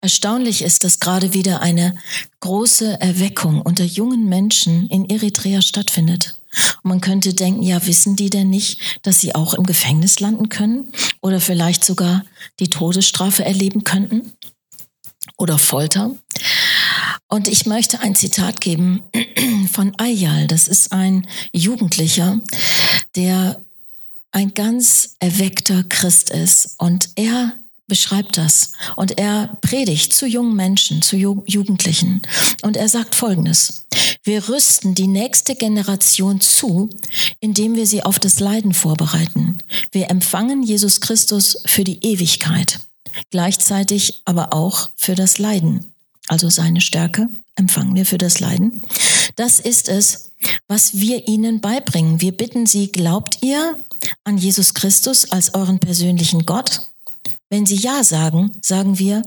Erstaunlich 0.00 0.62
ist, 0.62 0.84
dass 0.84 1.00
gerade 1.00 1.34
wieder 1.34 1.60
eine 1.60 1.96
große 2.40 3.00
Erweckung 3.00 3.60
unter 3.60 3.84
jungen 3.84 4.28
Menschen 4.28 4.88
in 4.88 5.10
Eritrea 5.10 5.60
stattfindet. 5.60 6.38
Und 6.82 6.88
man 6.88 7.00
könnte 7.00 7.34
denken, 7.34 7.62
ja, 7.62 7.84
wissen 7.84 8.14
die 8.14 8.30
denn 8.30 8.48
nicht, 8.48 8.80
dass 9.02 9.20
sie 9.20 9.34
auch 9.34 9.54
im 9.54 9.64
Gefängnis 9.64 10.20
landen 10.20 10.48
können 10.48 10.92
oder 11.20 11.40
vielleicht 11.40 11.84
sogar 11.84 12.24
die 12.60 12.70
Todesstrafe 12.70 13.44
erleben 13.44 13.82
könnten 13.82 14.32
oder 15.36 15.58
Folter? 15.58 16.12
Und 17.26 17.48
ich 17.48 17.66
möchte 17.66 18.00
ein 18.00 18.14
Zitat 18.14 18.60
geben 18.60 19.02
von 19.72 19.94
Ayal. 19.98 20.46
Das 20.46 20.68
ist 20.68 20.92
ein 20.92 21.26
Jugendlicher, 21.52 22.40
der 23.16 23.62
ein 24.30 24.54
ganz 24.54 25.16
erweckter 25.18 25.82
Christ 25.84 26.30
ist. 26.30 26.76
Und 26.78 27.10
er 27.16 27.54
beschreibt 27.88 28.36
das. 28.36 28.72
Und 28.94 29.18
er 29.18 29.58
predigt 29.60 30.12
zu 30.12 30.26
jungen 30.26 30.54
Menschen, 30.54 31.02
zu 31.02 31.16
Jugendlichen. 31.16 32.22
Und 32.62 32.76
er 32.76 32.88
sagt 32.88 33.14
Folgendes. 33.14 33.86
Wir 34.22 34.48
rüsten 34.48 34.94
die 34.94 35.06
nächste 35.06 35.54
Generation 35.54 36.40
zu, 36.40 36.90
indem 37.40 37.74
wir 37.74 37.86
sie 37.86 38.02
auf 38.02 38.18
das 38.18 38.40
Leiden 38.40 38.74
vorbereiten. 38.74 39.58
Wir 39.90 40.10
empfangen 40.10 40.62
Jesus 40.62 41.00
Christus 41.00 41.62
für 41.66 41.82
die 41.82 42.04
Ewigkeit, 42.04 42.80
gleichzeitig 43.30 44.22
aber 44.24 44.52
auch 44.52 44.90
für 44.96 45.14
das 45.14 45.38
Leiden. 45.38 45.92
Also 46.28 46.50
seine 46.50 46.82
Stärke 46.82 47.28
empfangen 47.56 47.94
wir 47.94 48.04
für 48.04 48.18
das 48.18 48.38
Leiden. 48.38 48.82
Das 49.36 49.58
ist 49.60 49.88
es, 49.88 50.32
was 50.66 50.98
wir 50.98 51.26
ihnen 51.26 51.60
beibringen. 51.60 52.20
Wir 52.20 52.32
bitten 52.32 52.66
sie, 52.66 52.92
glaubt 52.92 53.38
ihr 53.40 53.76
an 54.24 54.36
Jesus 54.36 54.74
Christus 54.74 55.30
als 55.30 55.54
euren 55.54 55.78
persönlichen 55.78 56.44
Gott? 56.44 56.82
Wenn 57.50 57.66
sie 57.66 57.76
Ja 57.76 58.04
sagen, 58.04 58.52
sagen 58.62 58.98
wir, 58.98 59.22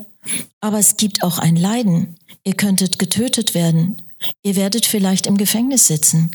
aber 0.59 0.79
es 0.79 0.97
gibt 0.97 1.23
auch 1.23 1.39
ein 1.39 1.55
Leiden. 1.55 2.15
Ihr 2.43 2.53
könntet 2.53 2.99
getötet 2.99 3.53
werden. 3.53 4.01
Ihr 4.43 4.55
werdet 4.55 4.85
vielleicht 4.85 5.25
im 5.25 5.37
Gefängnis 5.37 5.87
sitzen. 5.87 6.31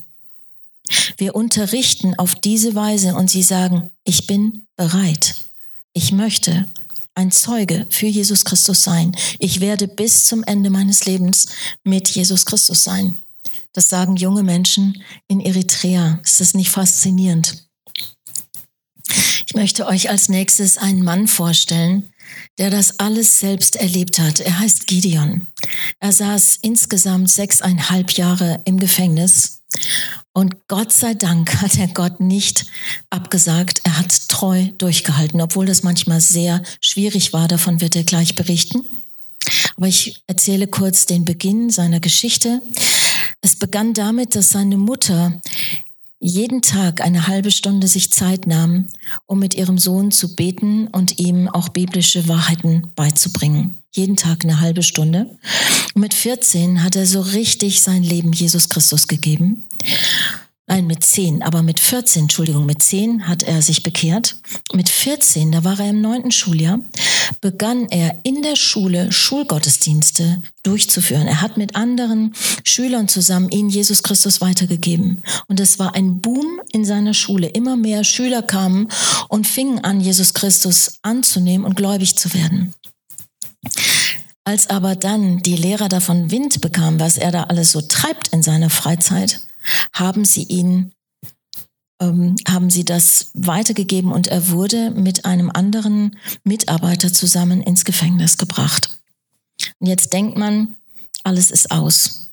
Wir 1.16 1.34
unterrichten 1.34 2.18
auf 2.18 2.34
diese 2.34 2.74
Weise 2.74 3.14
und 3.14 3.30
sie 3.30 3.42
sagen, 3.42 3.90
ich 4.04 4.26
bin 4.26 4.66
bereit. 4.76 5.36
Ich 5.92 6.12
möchte 6.12 6.66
ein 7.14 7.32
Zeuge 7.32 7.86
für 7.90 8.06
Jesus 8.06 8.44
Christus 8.44 8.82
sein. 8.82 9.16
Ich 9.38 9.60
werde 9.60 9.88
bis 9.88 10.24
zum 10.24 10.44
Ende 10.44 10.70
meines 10.70 11.06
Lebens 11.06 11.46
mit 11.82 12.08
Jesus 12.08 12.44
Christus 12.44 12.84
sein. 12.84 13.16
Das 13.72 13.88
sagen 13.88 14.16
junge 14.16 14.42
Menschen 14.42 15.02
in 15.28 15.40
Eritrea. 15.40 16.20
Ist 16.22 16.40
das 16.40 16.54
nicht 16.54 16.70
faszinierend? 16.70 17.65
Ich 19.46 19.54
möchte 19.54 19.86
euch 19.86 20.10
als 20.10 20.28
nächstes 20.28 20.78
einen 20.78 21.02
Mann 21.02 21.28
vorstellen, 21.28 22.10
der 22.58 22.70
das 22.70 22.98
alles 22.98 23.38
selbst 23.38 23.76
erlebt 23.76 24.18
hat. 24.18 24.40
Er 24.40 24.58
heißt 24.58 24.86
Gideon. 24.86 25.46
Er 26.00 26.12
saß 26.12 26.58
insgesamt 26.62 27.30
sechseinhalb 27.30 28.12
Jahre 28.12 28.60
im 28.64 28.78
Gefängnis 28.78 29.62
und 30.32 30.68
Gott 30.68 30.92
sei 30.92 31.14
Dank 31.14 31.62
hat 31.62 31.78
er 31.78 31.88
Gott 31.88 32.20
nicht 32.20 32.66
abgesagt. 33.10 33.80
Er 33.84 33.98
hat 33.98 34.28
treu 34.28 34.66
durchgehalten, 34.78 35.40
obwohl 35.40 35.66
das 35.66 35.82
manchmal 35.82 36.20
sehr 36.20 36.62
schwierig 36.80 37.32
war. 37.32 37.48
Davon 37.48 37.80
wird 37.80 37.96
er 37.96 38.04
gleich 38.04 38.34
berichten. 38.34 38.84
Aber 39.76 39.86
ich 39.86 40.22
erzähle 40.26 40.66
kurz 40.66 41.06
den 41.06 41.24
Beginn 41.24 41.70
seiner 41.70 42.00
Geschichte. 42.00 42.60
Es 43.40 43.56
begann 43.56 43.94
damit, 43.94 44.34
dass 44.34 44.50
seine 44.50 44.76
Mutter 44.76 45.40
jeden 46.26 46.60
Tag 46.60 47.02
eine 47.02 47.28
halbe 47.28 47.52
Stunde 47.52 47.86
sich 47.86 48.10
Zeit 48.10 48.46
nahm, 48.46 48.86
um 49.26 49.38
mit 49.38 49.54
ihrem 49.54 49.78
Sohn 49.78 50.10
zu 50.10 50.34
beten 50.34 50.88
und 50.88 51.20
ihm 51.20 51.48
auch 51.48 51.68
biblische 51.68 52.26
Wahrheiten 52.26 52.90
beizubringen. 52.96 53.76
Jeden 53.92 54.16
Tag 54.16 54.44
eine 54.44 54.60
halbe 54.60 54.82
Stunde. 54.82 55.30
Und 55.94 56.00
mit 56.00 56.14
14 56.14 56.82
hat 56.82 56.96
er 56.96 57.06
so 57.06 57.20
richtig 57.20 57.80
sein 57.80 58.02
Leben 58.02 58.32
Jesus 58.32 58.68
Christus 58.68 59.06
gegeben. 59.06 59.68
Nein, 60.68 60.88
mit 60.88 61.04
zehn, 61.04 61.44
aber 61.44 61.62
mit 61.62 61.78
14, 61.78 62.22
Entschuldigung, 62.22 62.66
mit 62.66 62.82
zehn 62.82 63.28
hat 63.28 63.44
er 63.44 63.62
sich 63.62 63.84
bekehrt. 63.84 64.34
Mit 64.72 64.88
14, 64.88 65.52
da 65.52 65.62
war 65.62 65.78
er 65.78 65.90
im 65.90 66.00
neunten 66.00 66.32
Schuljahr, 66.32 66.80
begann 67.40 67.86
er 67.88 68.18
in 68.24 68.42
der 68.42 68.56
Schule 68.56 69.12
Schulgottesdienste 69.12 70.42
durchzuführen. 70.64 71.28
Er 71.28 71.40
hat 71.40 71.56
mit 71.56 71.76
anderen 71.76 72.34
Schülern 72.64 73.06
zusammen 73.06 73.48
ihnen 73.50 73.68
Jesus 73.68 74.02
Christus 74.02 74.40
weitergegeben. 74.40 75.22
Und 75.46 75.60
es 75.60 75.78
war 75.78 75.94
ein 75.94 76.20
Boom 76.20 76.60
in 76.72 76.84
seiner 76.84 77.14
Schule. 77.14 77.46
Immer 77.46 77.76
mehr 77.76 78.02
Schüler 78.02 78.42
kamen 78.42 78.88
und 79.28 79.46
fingen 79.46 79.84
an, 79.84 80.00
Jesus 80.00 80.34
Christus 80.34 80.98
anzunehmen 81.02 81.64
und 81.64 81.76
gläubig 81.76 82.16
zu 82.16 82.34
werden. 82.34 82.74
Als 84.42 84.68
aber 84.68 84.96
dann 84.96 85.38
die 85.38 85.56
Lehrer 85.56 85.88
davon 85.88 86.32
Wind 86.32 86.60
bekamen, 86.60 86.98
was 86.98 87.18
er 87.18 87.30
da 87.30 87.44
alles 87.44 87.70
so 87.70 87.82
treibt 87.82 88.28
in 88.28 88.42
seiner 88.42 88.70
Freizeit, 88.70 89.46
haben 89.92 90.24
sie 90.24 90.44
ihn 90.44 90.92
ähm, 92.00 92.36
haben 92.46 92.70
sie 92.70 92.84
das 92.84 93.30
weitergegeben 93.34 94.12
und 94.12 94.26
er 94.26 94.50
wurde 94.50 94.90
mit 94.90 95.24
einem 95.24 95.50
anderen 95.50 96.16
Mitarbeiter 96.44 97.12
zusammen 97.12 97.62
ins 97.62 97.84
Gefängnis 97.84 98.36
gebracht. 98.36 98.90
Und 99.78 99.86
jetzt 99.86 100.12
denkt 100.12 100.36
man, 100.36 100.76
alles 101.24 101.50
ist 101.50 101.70
aus. 101.70 102.32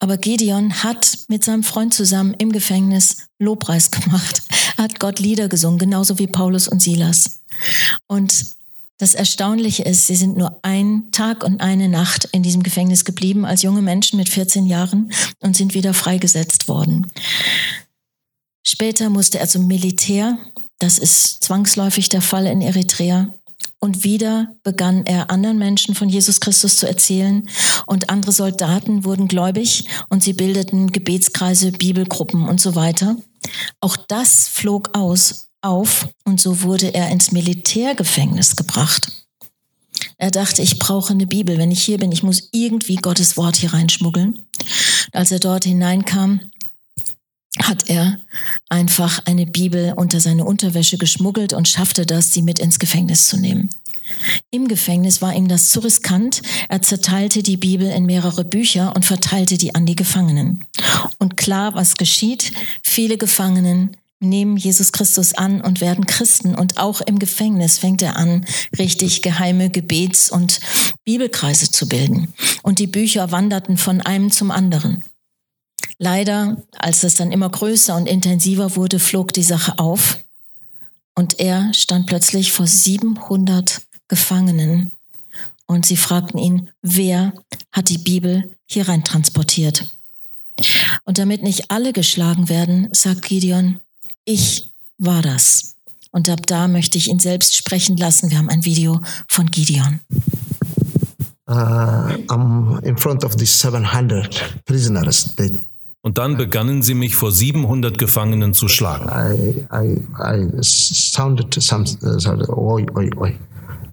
Aber 0.00 0.16
Gideon 0.16 0.82
hat 0.82 1.18
mit 1.28 1.44
seinem 1.44 1.64
Freund 1.64 1.92
zusammen 1.92 2.34
im 2.38 2.52
Gefängnis 2.52 3.28
Lobpreis 3.38 3.90
gemacht, 3.90 4.42
hat 4.76 5.00
Gott 5.00 5.18
Lieder 5.18 5.48
gesungen, 5.48 5.78
genauso 5.78 6.18
wie 6.18 6.26
Paulus 6.26 6.68
und 6.68 6.80
Silas. 6.80 7.40
Und 8.06 8.57
das 8.98 9.14
Erstaunliche 9.14 9.84
ist, 9.84 10.08
sie 10.08 10.16
sind 10.16 10.36
nur 10.36 10.58
ein 10.62 11.10
Tag 11.12 11.44
und 11.44 11.60
eine 11.60 11.88
Nacht 11.88 12.28
in 12.32 12.42
diesem 12.42 12.64
Gefängnis 12.64 13.04
geblieben 13.04 13.44
als 13.44 13.62
junge 13.62 13.80
Menschen 13.80 14.16
mit 14.16 14.28
14 14.28 14.66
Jahren 14.66 15.12
und 15.40 15.56
sind 15.56 15.74
wieder 15.74 15.94
freigesetzt 15.94 16.66
worden. 16.66 17.10
Später 18.66 19.08
musste 19.08 19.38
er 19.38 19.48
zum 19.48 19.66
Militär. 19.68 20.36
Das 20.78 20.98
ist 20.98 21.44
zwangsläufig 21.44 22.08
der 22.08 22.22
Fall 22.22 22.46
in 22.46 22.60
Eritrea. 22.60 23.32
Und 23.80 24.02
wieder 24.02 24.56
begann 24.64 25.06
er 25.06 25.30
anderen 25.30 25.58
Menschen 25.58 25.94
von 25.94 26.08
Jesus 26.08 26.40
Christus 26.40 26.76
zu 26.76 26.88
erzählen 26.88 27.48
und 27.86 28.10
andere 28.10 28.32
Soldaten 28.32 29.04
wurden 29.04 29.28
gläubig 29.28 29.84
und 30.08 30.22
sie 30.22 30.32
bildeten 30.32 30.90
Gebetskreise, 30.90 31.70
Bibelgruppen 31.70 32.48
und 32.48 32.60
so 32.60 32.74
weiter. 32.74 33.16
Auch 33.80 33.96
das 33.96 34.48
flog 34.48 34.90
aus 34.96 35.47
auf 35.60 36.08
und 36.24 36.40
so 36.40 36.62
wurde 36.62 36.94
er 36.94 37.10
ins 37.10 37.32
Militärgefängnis 37.32 38.56
gebracht. 38.56 39.12
Er 40.16 40.30
dachte, 40.30 40.62
ich 40.62 40.78
brauche 40.78 41.12
eine 41.12 41.26
Bibel. 41.26 41.58
Wenn 41.58 41.70
ich 41.70 41.82
hier 41.82 41.98
bin, 41.98 42.12
ich 42.12 42.22
muss 42.22 42.48
irgendwie 42.52 42.96
Gottes 42.96 43.36
Wort 43.36 43.56
hier 43.56 43.72
reinschmuggeln. 43.72 44.46
Als 45.12 45.30
er 45.30 45.38
dort 45.38 45.64
hineinkam, 45.64 46.40
hat 47.62 47.88
er 47.88 48.18
einfach 48.68 49.20
eine 49.26 49.46
Bibel 49.46 49.94
unter 49.96 50.20
seine 50.20 50.44
Unterwäsche 50.44 50.98
geschmuggelt 50.98 51.52
und 51.52 51.68
schaffte 51.68 52.06
das, 52.06 52.32
sie 52.32 52.42
mit 52.42 52.58
ins 52.58 52.78
Gefängnis 52.78 53.26
zu 53.26 53.36
nehmen. 53.36 53.70
Im 54.50 54.68
Gefängnis 54.68 55.20
war 55.20 55.34
ihm 55.34 55.48
das 55.48 55.68
zu 55.68 55.80
riskant. 55.80 56.42
Er 56.68 56.82
zerteilte 56.82 57.42
die 57.42 57.56
Bibel 57.56 57.88
in 57.90 58.06
mehrere 58.06 58.44
Bücher 58.44 58.94
und 58.96 59.04
verteilte 59.04 59.58
die 59.58 59.74
an 59.74 59.86
die 59.86 59.96
Gefangenen. 59.96 60.64
Und 61.18 61.36
klar, 61.36 61.74
was 61.74 61.96
geschieht? 61.96 62.52
Viele 62.82 63.18
Gefangenen 63.18 63.96
nehmen 64.20 64.56
Jesus 64.56 64.92
Christus 64.92 65.34
an 65.34 65.60
und 65.60 65.80
werden 65.80 66.06
Christen. 66.06 66.54
Und 66.54 66.78
auch 66.78 67.00
im 67.00 67.18
Gefängnis 67.18 67.78
fängt 67.78 68.02
er 68.02 68.16
an, 68.16 68.44
richtig 68.78 69.22
geheime 69.22 69.70
Gebets- 69.70 70.30
und 70.30 70.60
Bibelkreise 71.04 71.70
zu 71.70 71.88
bilden. 71.88 72.32
Und 72.62 72.78
die 72.78 72.86
Bücher 72.86 73.30
wanderten 73.30 73.76
von 73.76 74.00
einem 74.00 74.30
zum 74.30 74.50
anderen. 74.50 75.02
Leider, 75.98 76.62
als 76.76 77.02
es 77.02 77.16
dann 77.16 77.32
immer 77.32 77.50
größer 77.50 77.96
und 77.96 78.06
intensiver 78.06 78.76
wurde, 78.76 78.98
flog 78.98 79.32
die 79.32 79.42
Sache 79.42 79.78
auf. 79.78 80.18
Und 81.14 81.40
er 81.40 81.72
stand 81.74 82.06
plötzlich 82.06 82.52
vor 82.52 82.66
700 82.66 83.82
Gefangenen. 84.06 84.92
Und 85.66 85.86
sie 85.86 85.96
fragten 85.96 86.38
ihn, 86.38 86.70
wer 86.82 87.32
hat 87.72 87.88
die 87.88 87.98
Bibel 87.98 88.54
hier 88.66 88.88
rein 88.88 89.04
transportiert? 89.04 89.90
Und 91.04 91.18
damit 91.18 91.42
nicht 91.42 91.70
alle 91.70 91.92
geschlagen 91.92 92.48
werden, 92.48 92.88
sagt 92.92 93.22
Gideon, 93.22 93.80
ich 94.28 94.70
war 94.98 95.22
das. 95.22 95.74
Und 96.10 96.28
ab 96.28 96.46
da 96.46 96.68
möchte 96.68 96.98
ich 96.98 97.08
ihn 97.08 97.18
selbst 97.18 97.56
sprechen 97.56 97.96
lassen. 97.96 98.30
Wir 98.30 98.38
haben 98.38 98.50
ein 98.50 98.64
Video 98.64 99.00
von 99.28 99.46
Gideon. 99.46 100.00
Uh, 101.48 102.12
I'm 102.28 102.82
in 102.82 102.96
front 102.98 103.24
of 103.24 103.36
these 103.36 103.52
700 103.52 104.60
prisoners. 104.66 105.34
They, 105.36 105.50
Und 106.02 106.18
dann 106.18 106.36
begannen 106.36 106.82
sie 106.82 106.94
mich 106.94 107.16
vor 107.16 107.32
700 107.32 107.96
Gefangenen 107.96 108.52
zu 108.52 108.68
schlagen. 108.68 109.08
I, 109.08 109.64
I, 109.72 110.02
I 110.20 110.62
sounded 110.62 111.54
some, 111.62 111.84
uh, 112.02 112.18
sorry, 112.18 112.44
oi, 112.48 112.86
oi, 112.94 113.10
oi. 113.16 113.34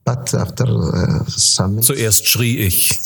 But 0.04 0.34
after 0.34 0.68
uh, 0.68 1.24
some 1.28 1.70
minutes, 1.70 1.88
Zuerst 1.88 2.28
schrie 2.28 2.58
ich. 2.58 3.00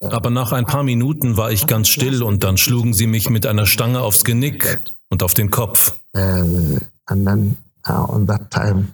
Aber 0.00 0.30
nach 0.30 0.52
ein 0.52 0.66
paar 0.66 0.82
Minuten 0.82 1.36
war 1.36 1.52
ich 1.52 1.66
ganz 1.66 1.88
still 1.88 2.22
und 2.22 2.42
dann 2.44 2.56
schlugen 2.56 2.94
sie 2.94 3.06
mich 3.06 3.30
mit 3.30 3.46
einer 3.46 3.64
Stange 3.64 4.00
aufs 4.00 4.24
Genick 4.24 4.80
und 5.10 5.22
auf 5.22 5.34
den 5.34 5.50
Kopf. 5.50 5.94
uh, 6.16 6.78
and 7.06 7.26
then 7.26 7.56
uh, 7.88 8.04
on 8.08 8.26
that 8.26 8.50
time, 8.50 8.88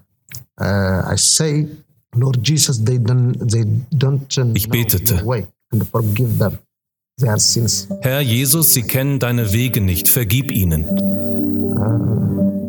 uh, 0.61 1.03
I 1.12 1.16
say, 1.16 1.66
Lord 2.14 2.38
Jesus, 2.42 2.83
they 2.85 2.99
don't, 2.99 3.35
they 3.51 3.64
don't 3.92 4.37
uh, 4.38 4.51
Ich 4.55 4.68
betete. 4.68 5.14
your 5.16 5.25
way 5.27 5.46
and 5.73 5.87
forgive 5.88 6.38
them 6.38 6.59
their 7.18 7.38
sins. 7.38 7.87
Herr 8.01 8.20
Jesus, 8.20 8.73
sie 8.73 8.83
kennen 8.83 9.18
deine 9.20 9.53
Wege 9.53 9.81
nicht, 9.81 10.09
vergib 10.09 10.51
ihnen. 10.51 10.85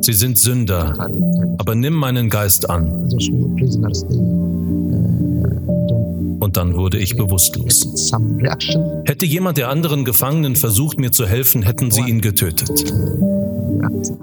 Sie 0.04 0.14
sind 0.14 0.38
Sünder, 0.38 1.08
aber 1.58 1.76
nimm 1.76 1.94
meinen 1.94 2.30
Geist 2.30 2.70
an. 2.70 3.08
Und 6.42 6.58
dann 6.58 6.76
wurde 6.76 6.98
ich 6.98 7.16
bewusstlos. 7.16 8.12
Hätte 9.06 9.26
jemand 9.28 9.58
der 9.60 9.70
anderen 9.70 10.04
Gefangenen 10.06 10.56
versucht, 10.56 11.00
mir 11.00 11.12
zu 11.12 11.28
helfen, 11.28 11.62
hätten 11.62 11.92
sie 11.92 12.02
ihn 12.02 12.20
getötet. 12.20 12.92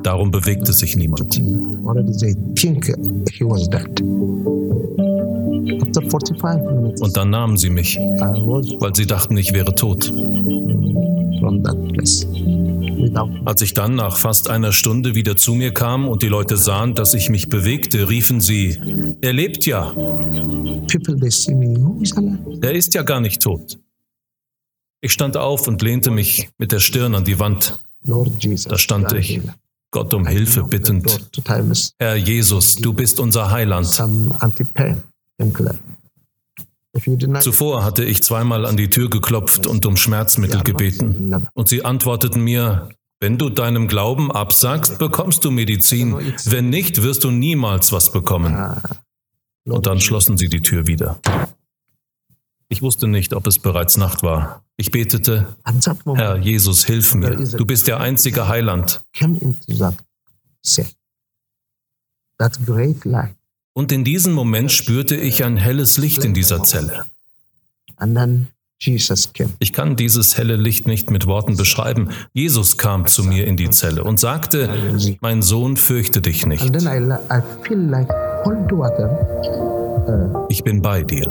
Darum 0.03 0.33
bewegte 0.33 0.73
sich 0.73 0.97
niemand. 0.97 1.41
Already 1.87 2.13
they 2.19 2.35
think 2.55 2.87
he 3.31 3.45
was 3.45 3.71
dead. 3.71 3.89
After 5.81 6.03
45 6.03 6.75
minutes, 6.75 7.03
Und 7.03 7.17
dann 7.17 7.31
nahmen 7.31 7.57
sie 7.57 7.71
mich, 7.71 7.97
weil 7.97 8.95
sie 8.95 9.07
dachten, 9.07 9.37
ich 9.37 9.53
wäre 9.53 9.75
tot. 9.75 10.13
Without 13.11 13.31
Als 13.45 13.63
ich 13.63 13.75
dann 13.75 13.95
nach 13.95 14.17
fast 14.17 14.49
einer 14.49 14.73
Stunde 14.73 15.15
wieder 15.15 15.37
zu 15.37 15.55
mir 15.55 15.73
kam 15.73 16.09
und 16.09 16.23
die 16.23 16.29
Leute 16.29 16.57
sahen, 16.57 16.95
dass 16.95 17.15
ich 17.15 17.31
mich 17.31 17.49
bewegte, 17.49 18.09
riefen 18.09 18.41
sie, 18.41 18.79
er 19.21 19.33
lebt 19.33 19.67
ja, 19.67 19.95
er 22.61 22.73
ist 22.73 22.95
ja 22.95 23.03
gar 23.03 23.21
nicht 23.21 23.43
tot. 23.43 23.79
Ich 25.01 25.13
stand 25.13 25.37
auf 25.37 25.69
und 25.69 25.81
lehnte 25.83 26.11
mich 26.11 26.49
mit 26.59 26.73
der 26.73 26.81
Stirn 26.81 27.15
an 27.15 27.25
die 27.25 27.39
Wand. 27.39 27.79
Da 28.03 28.79
stand 28.79 29.13
ich, 29.13 29.41
Gott 29.91 30.13
um 30.15 30.27
Hilfe 30.27 30.65
bittend. 30.65 31.31
Herr 31.99 32.17
Jesus, 32.17 32.77
du 32.77 32.93
bist 32.93 33.21
unser 33.21 33.51
Heiland. 33.51 33.87
Zuvor 37.41 37.85
hatte 37.85 38.05
ich 38.05 38.23
zweimal 38.23 38.67
an 38.67 38.77
die 38.77 38.91
Tür 38.91 39.09
geklopft 39.09 39.67
und 39.67 39.87
um 39.87 39.97
Schmerzmittel 39.97 40.63
gebeten. 40.63 41.47
Und 41.55 41.69
sie 41.69 41.85
antworteten 41.85 42.43
mir, 42.43 42.89
wenn 43.21 43.37
du 43.39 43.51
deinem 43.51 43.89
Glauben 43.89 44.31
absagst, 44.31 44.99
bekommst 44.99 45.45
du 45.45 45.51
Medizin. 45.51 46.17
Wenn 46.45 46.71
nicht, 46.71 47.03
wirst 47.03 47.25
du 47.25 47.31
niemals 47.31 47.93
was 47.93 48.13
bekommen. 48.13 48.55
Und 49.65 49.87
dann 49.87 50.01
schlossen 50.01 50.37
sie 50.37 50.49
die 50.49 50.63
Tür 50.63 50.87
wieder. 50.87 51.19
Ich 52.69 52.83
wusste 52.83 53.09
nicht, 53.09 53.33
ob 53.35 53.47
es 53.47 53.59
bereits 53.59 53.97
Nacht 53.97 54.23
war. 54.23 54.63
Ich 54.77 54.91
betete, 54.91 55.57
Herr 56.17 56.37
Jesus, 56.37 56.85
hilf 56.85 57.15
mir. 57.15 57.31
Du 57.37 57.65
bist 57.65 57.89
der 57.89 58.01
einzige 58.01 58.47
Heiland. 58.47 59.01
Und 63.75 63.91
in 63.91 64.05
diesem 64.05 64.33
Moment 64.33 64.71
spürte 64.71 65.17
ich 65.17 65.45
ein 65.45 65.57
helles 65.57 65.99
Licht 65.99 66.25
in 66.25 66.35
dieser 66.35 66.63
Zelle. 66.63 67.05
Ich 69.59 69.73
kann 69.73 69.97
dieses 69.97 70.39
helle 70.39 70.55
Licht 70.55 70.87
nicht 70.87 71.11
mit 71.11 71.27
Worten 71.27 71.57
beschreiben. 71.57 72.11
Jesus 72.33 72.79
kam 72.79 73.07
zu 73.07 73.25
mir 73.25 73.45
in 73.47 73.57
die 73.57 73.71
Zelle 73.71 74.05
und 74.05 74.21
sagte, 74.21 74.71
mein 75.21 75.43
Sohn, 75.43 75.77
fürchte 75.77 76.21
dich 76.21 76.47
nicht. 76.47 76.65
water 78.79 80.47
Ich 80.49 80.63
bin 80.63 80.81
bei 80.81 81.03
dir. 81.03 81.29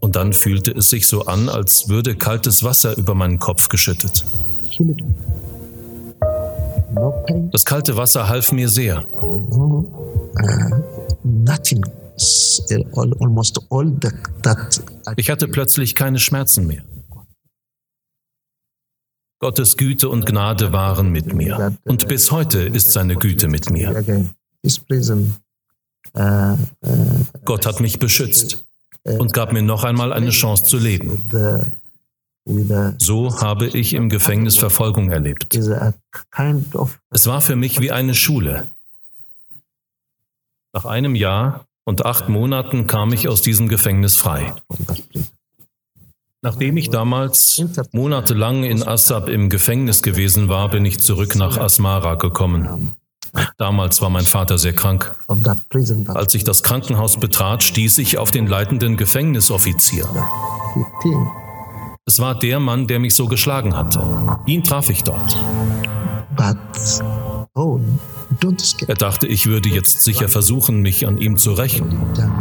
Und 0.00 0.16
dann 0.16 0.32
fühlte 0.32 0.72
es 0.72 0.90
sich 0.90 1.06
so 1.06 1.26
an, 1.26 1.48
als 1.48 1.88
würde 1.88 2.16
kaltes 2.16 2.64
Wasser 2.64 2.96
über 2.96 3.14
meinen 3.14 3.38
Kopf 3.38 3.68
geschüttet. 3.68 4.24
Das 7.52 7.64
kalte 7.64 7.96
Wasser 7.96 8.28
half 8.28 8.50
mir 8.50 8.68
sehr. 8.68 9.04
uh, 9.22 10.82
nothing. 11.22 11.84
Ich 15.16 15.30
hatte 15.30 15.48
plötzlich 15.48 15.94
keine 15.94 16.18
Schmerzen 16.18 16.66
mehr. 16.66 16.84
Gottes 19.40 19.78
Güte 19.78 20.10
und 20.10 20.26
Gnade 20.26 20.72
waren 20.72 21.10
mit 21.10 21.32
mir. 21.32 21.76
Und 21.84 22.08
bis 22.08 22.30
heute 22.30 22.60
ist 22.60 22.92
seine 22.92 23.16
Güte 23.16 23.48
mit 23.48 23.70
mir. 23.70 23.90
uh, 26.14 26.56
uh, 26.86 27.24
Gott 27.46 27.64
hat 27.64 27.80
mich 27.80 27.98
beschützt 27.98 28.64
und 29.04 29.32
gab 29.32 29.52
mir 29.52 29.62
noch 29.62 29.84
einmal 29.84 30.12
eine 30.12 30.30
Chance 30.30 30.64
zu 30.64 30.76
leben. 30.76 31.22
So 32.98 33.40
habe 33.40 33.68
ich 33.68 33.94
im 33.94 34.08
Gefängnis 34.08 34.58
Verfolgung 34.58 35.10
erlebt. 35.10 35.54
Es 37.10 37.26
war 37.26 37.40
für 37.40 37.56
mich 37.56 37.80
wie 37.80 37.92
eine 37.92 38.14
Schule. 38.14 38.66
Nach 40.72 40.84
einem 40.84 41.14
Jahr 41.14 41.66
und 41.90 42.06
acht 42.06 42.28
Monaten 42.28 42.86
kam 42.86 43.12
ich 43.12 43.26
aus 43.26 43.42
diesem 43.42 43.66
Gefängnis 43.68 44.14
frei. 44.14 44.54
Nachdem 46.40 46.76
ich 46.76 46.88
damals 46.88 47.60
monatelang 47.90 48.62
in 48.62 48.86
Assab 48.86 49.28
im 49.28 49.48
Gefängnis 49.48 50.00
gewesen 50.00 50.48
war, 50.48 50.70
bin 50.70 50.84
ich 50.84 51.00
zurück 51.00 51.34
nach 51.34 51.58
Asmara 51.58 52.14
gekommen. 52.14 52.92
Damals 53.58 54.00
war 54.00 54.08
mein 54.08 54.24
Vater 54.24 54.56
sehr 54.56 54.72
krank. 54.72 55.16
Als 56.06 56.34
ich 56.34 56.44
das 56.44 56.62
Krankenhaus 56.62 57.18
betrat, 57.18 57.64
stieß 57.64 57.98
ich 57.98 58.18
auf 58.18 58.30
den 58.30 58.46
leitenden 58.46 58.96
Gefängnisoffizier. 58.96 60.08
Es 62.06 62.20
war 62.20 62.38
der 62.38 62.60
Mann, 62.60 62.86
der 62.86 63.00
mich 63.00 63.16
so 63.16 63.26
geschlagen 63.26 63.76
hatte. 63.76 64.00
Ihn 64.46 64.62
traf 64.62 64.90
ich 64.90 65.02
dort. 65.02 65.36
Er 68.86 68.94
dachte, 68.94 69.26
ich 69.26 69.46
würde 69.46 69.68
jetzt 69.68 70.02
sicher 70.02 70.28
versuchen, 70.28 70.80
mich 70.80 71.06
an 71.06 71.18
ihm 71.18 71.36
zu 71.36 71.52
rächen. 71.52 71.96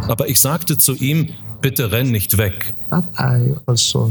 Aber 0.07 0.29
ich 0.29 0.39
sagte 0.39 0.77
zu 0.77 0.93
ihm, 0.95 1.29
bitte 1.61 1.91
renn 1.91 2.11
nicht 2.11 2.37
weg. 2.37 2.75
Also 3.65 4.09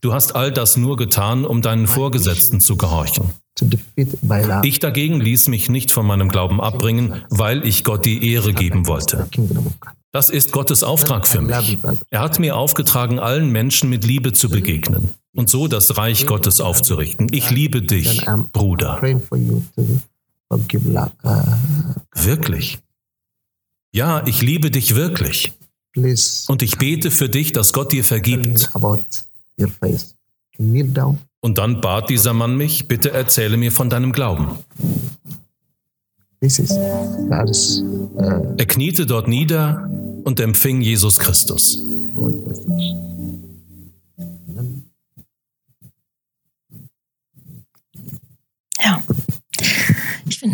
Du 0.00 0.12
hast 0.12 0.34
all 0.34 0.50
das 0.50 0.76
nur 0.76 0.96
getan, 0.96 1.44
um 1.44 1.62
deinen 1.62 1.86
Vorgesetzten 1.86 2.60
zu 2.60 2.76
gehorchen. 2.76 3.30
Ich 4.62 4.78
dagegen 4.80 5.20
ließ 5.20 5.48
mich 5.48 5.68
nicht 5.68 5.92
von 5.92 6.06
meinem 6.06 6.28
Glauben 6.28 6.60
abbringen, 6.60 7.22
weil 7.30 7.64
ich 7.66 7.84
Gott 7.84 8.04
die 8.04 8.32
Ehre 8.32 8.52
geben 8.52 8.86
wollte. 8.86 9.28
Das 10.10 10.30
ist 10.30 10.52
Gottes 10.52 10.82
Auftrag 10.82 11.28
für 11.28 11.40
mich. 11.40 11.78
Er 12.10 12.20
hat 12.20 12.38
mir 12.38 12.56
aufgetragen, 12.56 13.18
allen 13.18 13.50
Menschen 13.50 13.90
mit 13.90 14.04
Liebe 14.04 14.32
zu 14.32 14.48
begegnen 14.48 15.14
und 15.34 15.48
so 15.48 15.68
das 15.68 15.96
Reich 15.96 16.26
Gottes 16.26 16.60
aufzurichten. 16.60 17.28
Ich 17.30 17.50
liebe 17.50 17.82
dich, 17.82 18.26
Bruder. 18.52 19.00
Wirklich? 22.14 22.78
Ja, 23.92 24.26
ich 24.26 24.42
liebe 24.42 24.70
dich 24.70 24.94
wirklich. 24.94 25.52
Und 26.48 26.62
ich 26.62 26.78
bete 26.78 27.10
für 27.10 27.28
dich, 27.28 27.52
dass 27.52 27.72
Gott 27.72 27.92
dir 27.92 28.04
vergibt. 28.04 28.70
Und 31.40 31.58
dann 31.58 31.80
bat 31.80 32.08
dieser 32.08 32.32
Mann 32.32 32.56
mich, 32.56 32.88
bitte 32.88 33.10
erzähle 33.10 33.56
mir 33.56 33.72
von 33.72 33.90
deinem 33.90 34.12
Glauben. 34.12 34.58
Uh, 36.40 36.48
Er 38.56 38.66
kniete 38.66 39.06
dort 39.06 39.28
nieder 39.28 39.88
und 40.24 40.40
empfing 40.40 40.80
Jesus 40.80 41.18
Christus. 41.18 41.78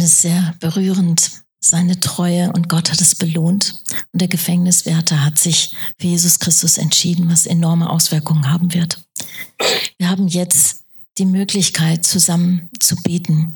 Es 0.01 0.23
sehr 0.23 0.55
berührend, 0.61 1.31
seine 1.61 1.99
Treue 2.01 2.53
und 2.53 2.69
Gott 2.69 2.91
hat 2.91 3.01
es 3.01 3.15
belohnt. 3.15 3.83
Und 4.13 4.21
der 4.21 4.29
Gefängniswärter 4.29 5.25
hat 5.25 5.39
sich 5.39 5.75
für 5.99 6.07
Jesus 6.07 6.39
Christus 6.39 6.79
entschieden, 6.79 7.31
was 7.31 7.47
enorme 7.47 7.91
Auswirkungen 7.91 8.51
haben 8.51 8.73
wird. 8.75 9.05
Wir 9.99 10.09
haben 10.09 10.29
jetzt 10.29 10.85
die 11.19 11.27
Möglichkeit, 11.27 12.05
zusammen 12.05 12.69
zu 12.81 12.97
beten. 12.97 13.53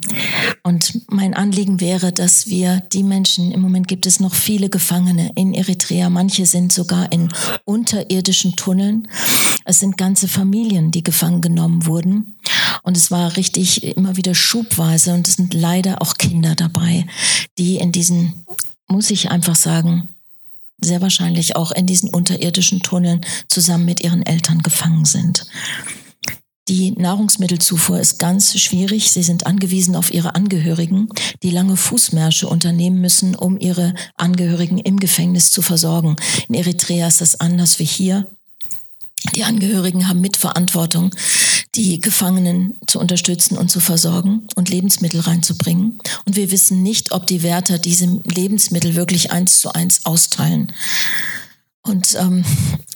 Und 0.62 1.02
mein 1.10 1.34
Anliegen 1.34 1.80
wäre, 1.80 2.12
dass 2.12 2.46
wir 2.48 2.80
die 2.92 3.02
Menschen, 3.02 3.52
im 3.52 3.60
Moment 3.60 3.88
gibt 3.88 4.06
es 4.06 4.20
noch 4.20 4.34
viele 4.34 4.68
Gefangene 4.68 5.32
in 5.36 5.54
Eritrea, 5.54 6.10
manche 6.10 6.46
sind 6.46 6.72
sogar 6.72 7.10
in 7.12 7.28
unterirdischen 7.64 8.56
Tunneln. 8.56 9.08
Es 9.64 9.78
sind 9.78 9.96
ganze 9.96 10.28
Familien, 10.28 10.90
die 10.90 11.02
gefangen 11.02 11.40
genommen 11.40 11.86
wurden. 11.86 12.36
Und 12.82 12.96
es 12.96 13.10
war 13.10 13.36
richtig 13.36 13.96
immer 13.96 14.16
wieder 14.16 14.34
schubweise 14.34 15.14
und 15.14 15.28
es 15.28 15.34
sind 15.34 15.54
leider 15.54 16.02
auch 16.02 16.14
Kinder 16.14 16.54
dabei, 16.54 17.06
die 17.58 17.76
in 17.76 17.92
diesen, 17.92 18.44
muss 18.88 19.10
ich 19.10 19.30
einfach 19.30 19.56
sagen, 19.56 20.08
sehr 20.80 21.00
wahrscheinlich 21.00 21.54
auch 21.54 21.70
in 21.70 21.86
diesen 21.86 22.10
unterirdischen 22.10 22.82
Tunneln 22.82 23.20
zusammen 23.48 23.84
mit 23.84 24.02
ihren 24.02 24.26
Eltern 24.26 24.62
gefangen 24.62 25.04
sind. 25.04 25.46
Die 26.68 26.92
Nahrungsmittelzufuhr 26.92 27.98
ist 27.98 28.20
ganz 28.20 28.58
schwierig. 28.58 29.10
Sie 29.10 29.24
sind 29.24 29.46
angewiesen 29.46 29.96
auf 29.96 30.14
ihre 30.14 30.36
Angehörigen, 30.36 31.08
die 31.42 31.50
lange 31.50 31.76
Fußmärsche 31.76 32.48
unternehmen 32.48 33.00
müssen, 33.00 33.34
um 33.34 33.58
ihre 33.58 33.94
Angehörigen 34.16 34.78
im 34.78 35.00
Gefängnis 35.00 35.50
zu 35.50 35.60
versorgen. 35.60 36.16
In 36.48 36.54
Eritrea 36.54 37.08
ist 37.08 37.20
das 37.20 37.40
anders 37.40 37.80
wie 37.80 37.84
hier. 37.84 38.28
Die 39.34 39.44
Angehörigen 39.44 40.08
haben 40.08 40.20
Mitverantwortung, 40.20 41.14
die 41.74 42.00
Gefangenen 42.00 42.74
zu 42.86 43.00
unterstützen 43.00 43.56
und 43.56 43.70
zu 43.70 43.80
versorgen 43.80 44.46
und 44.54 44.68
Lebensmittel 44.68 45.20
reinzubringen. 45.20 45.98
Und 46.26 46.36
wir 46.36 46.50
wissen 46.50 46.82
nicht, 46.82 47.12
ob 47.12 47.26
die 47.26 47.42
Wärter 47.42 47.78
diese 47.78 48.06
Lebensmittel 48.24 48.94
wirklich 48.94 49.32
eins 49.32 49.60
zu 49.60 49.72
eins 49.72 50.04
austeilen. 50.04 50.72
Und 51.84 52.14
ähm, 52.14 52.44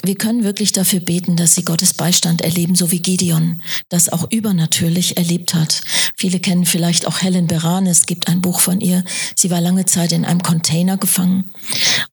wir 0.04 0.14
können 0.14 0.44
wirklich 0.44 0.70
dafür 0.70 1.00
beten, 1.00 1.36
dass 1.36 1.56
sie 1.56 1.64
Gottes 1.64 1.94
Beistand 1.94 2.40
erleben, 2.42 2.76
so 2.76 2.92
wie 2.92 3.00
Gideon 3.00 3.60
das 3.88 4.08
auch 4.08 4.30
übernatürlich 4.30 5.16
erlebt 5.16 5.54
hat. 5.54 5.80
Viele 6.16 6.38
kennen 6.38 6.64
vielleicht 6.64 7.06
auch 7.08 7.20
Helen 7.20 7.48
Beran. 7.48 7.86
Es 7.86 8.06
gibt 8.06 8.28
ein 8.28 8.40
Buch 8.40 8.60
von 8.60 8.80
ihr. 8.80 9.04
Sie 9.34 9.50
war 9.50 9.60
lange 9.60 9.86
Zeit 9.86 10.12
in 10.12 10.24
einem 10.24 10.42
Container 10.42 10.96
gefangen 10.96 11.50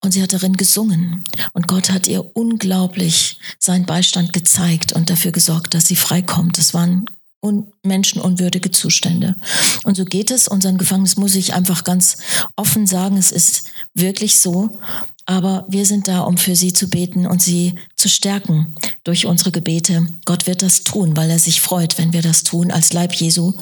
und 0.01 0.13
sie 0.13 0.24
hat 0.24 0.34
darin 0.34 0.57
gesungen. 0.57 1.24
Und 1.53 1.67
Gott 1.67 1.91
hat 1.91 2.07
ihr 2.07 2.36
unglaublich 2.36 3.38
seinen 3.59 3.86
Beistand 3.86 4.34
gezeigt 4.34 4.93
und 4.93 5.11
dafür 5.11 5.32
gesorgt, 5.32 5.76
dass 5.76 5.86
sie 5.86 5.95
freikommt. 5.95 6.57
Es 6.57 6.74
waren 6.74 7.05
und 7.43 7.74
menschenunwürdige 7.84 8.71
Zustände. 8.71 9.36
Und 9.84 9.97
so 9.97 10.05
geht 10.05 10.32
es 10.32 10.47
unseren 10.47 10.78
Gefangenen, 10.78 11.11
muss 11.17 11.36
ich 11.36 11.53
einfach 11.53 11.84
ganz 11.84 12.17
offen 12.55 12.88
sagen, 12.88 13.17
es 13.17 13.34
ist 13.34 13.65
wirklich 13.93 14.39
so. 14.39 14.80
Aber 15.26 15.65
wir 15.69 15.86
sind 15.86 16.07
da, 16.07 16.21
um 16.21 16.38
für 16.38 16.55
sie 16.55 16.74
zu 16.74 16.89
beten 16.89 17.26
und 17.26 17.41
sie 17.41 17.76
zu 17.95 18.09
stärken 18.09 18.76
durch 19.03 19.26
unsere 19.26 19.51
Gebete. 19.51 20.07
Gott 20.26 20.47
wird 20.47 20.61
das 20.61 20.84
tun, 20.84 21.15
weil 21.15 21.30
er 21.30 21.39
sich 21.39 21.61
freut, 21.61 21.97
wenn 21.97 22.13
wir 22.13 22.21
das 22.21 22.43
tun, 22.43 22.71
als 22.71 22.93
Leib 22.93 23.13
Jesu 23.13 23.53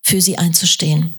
für 0.00 0.20
sie 0.20 0.38
einzustehen. 0.38 1.14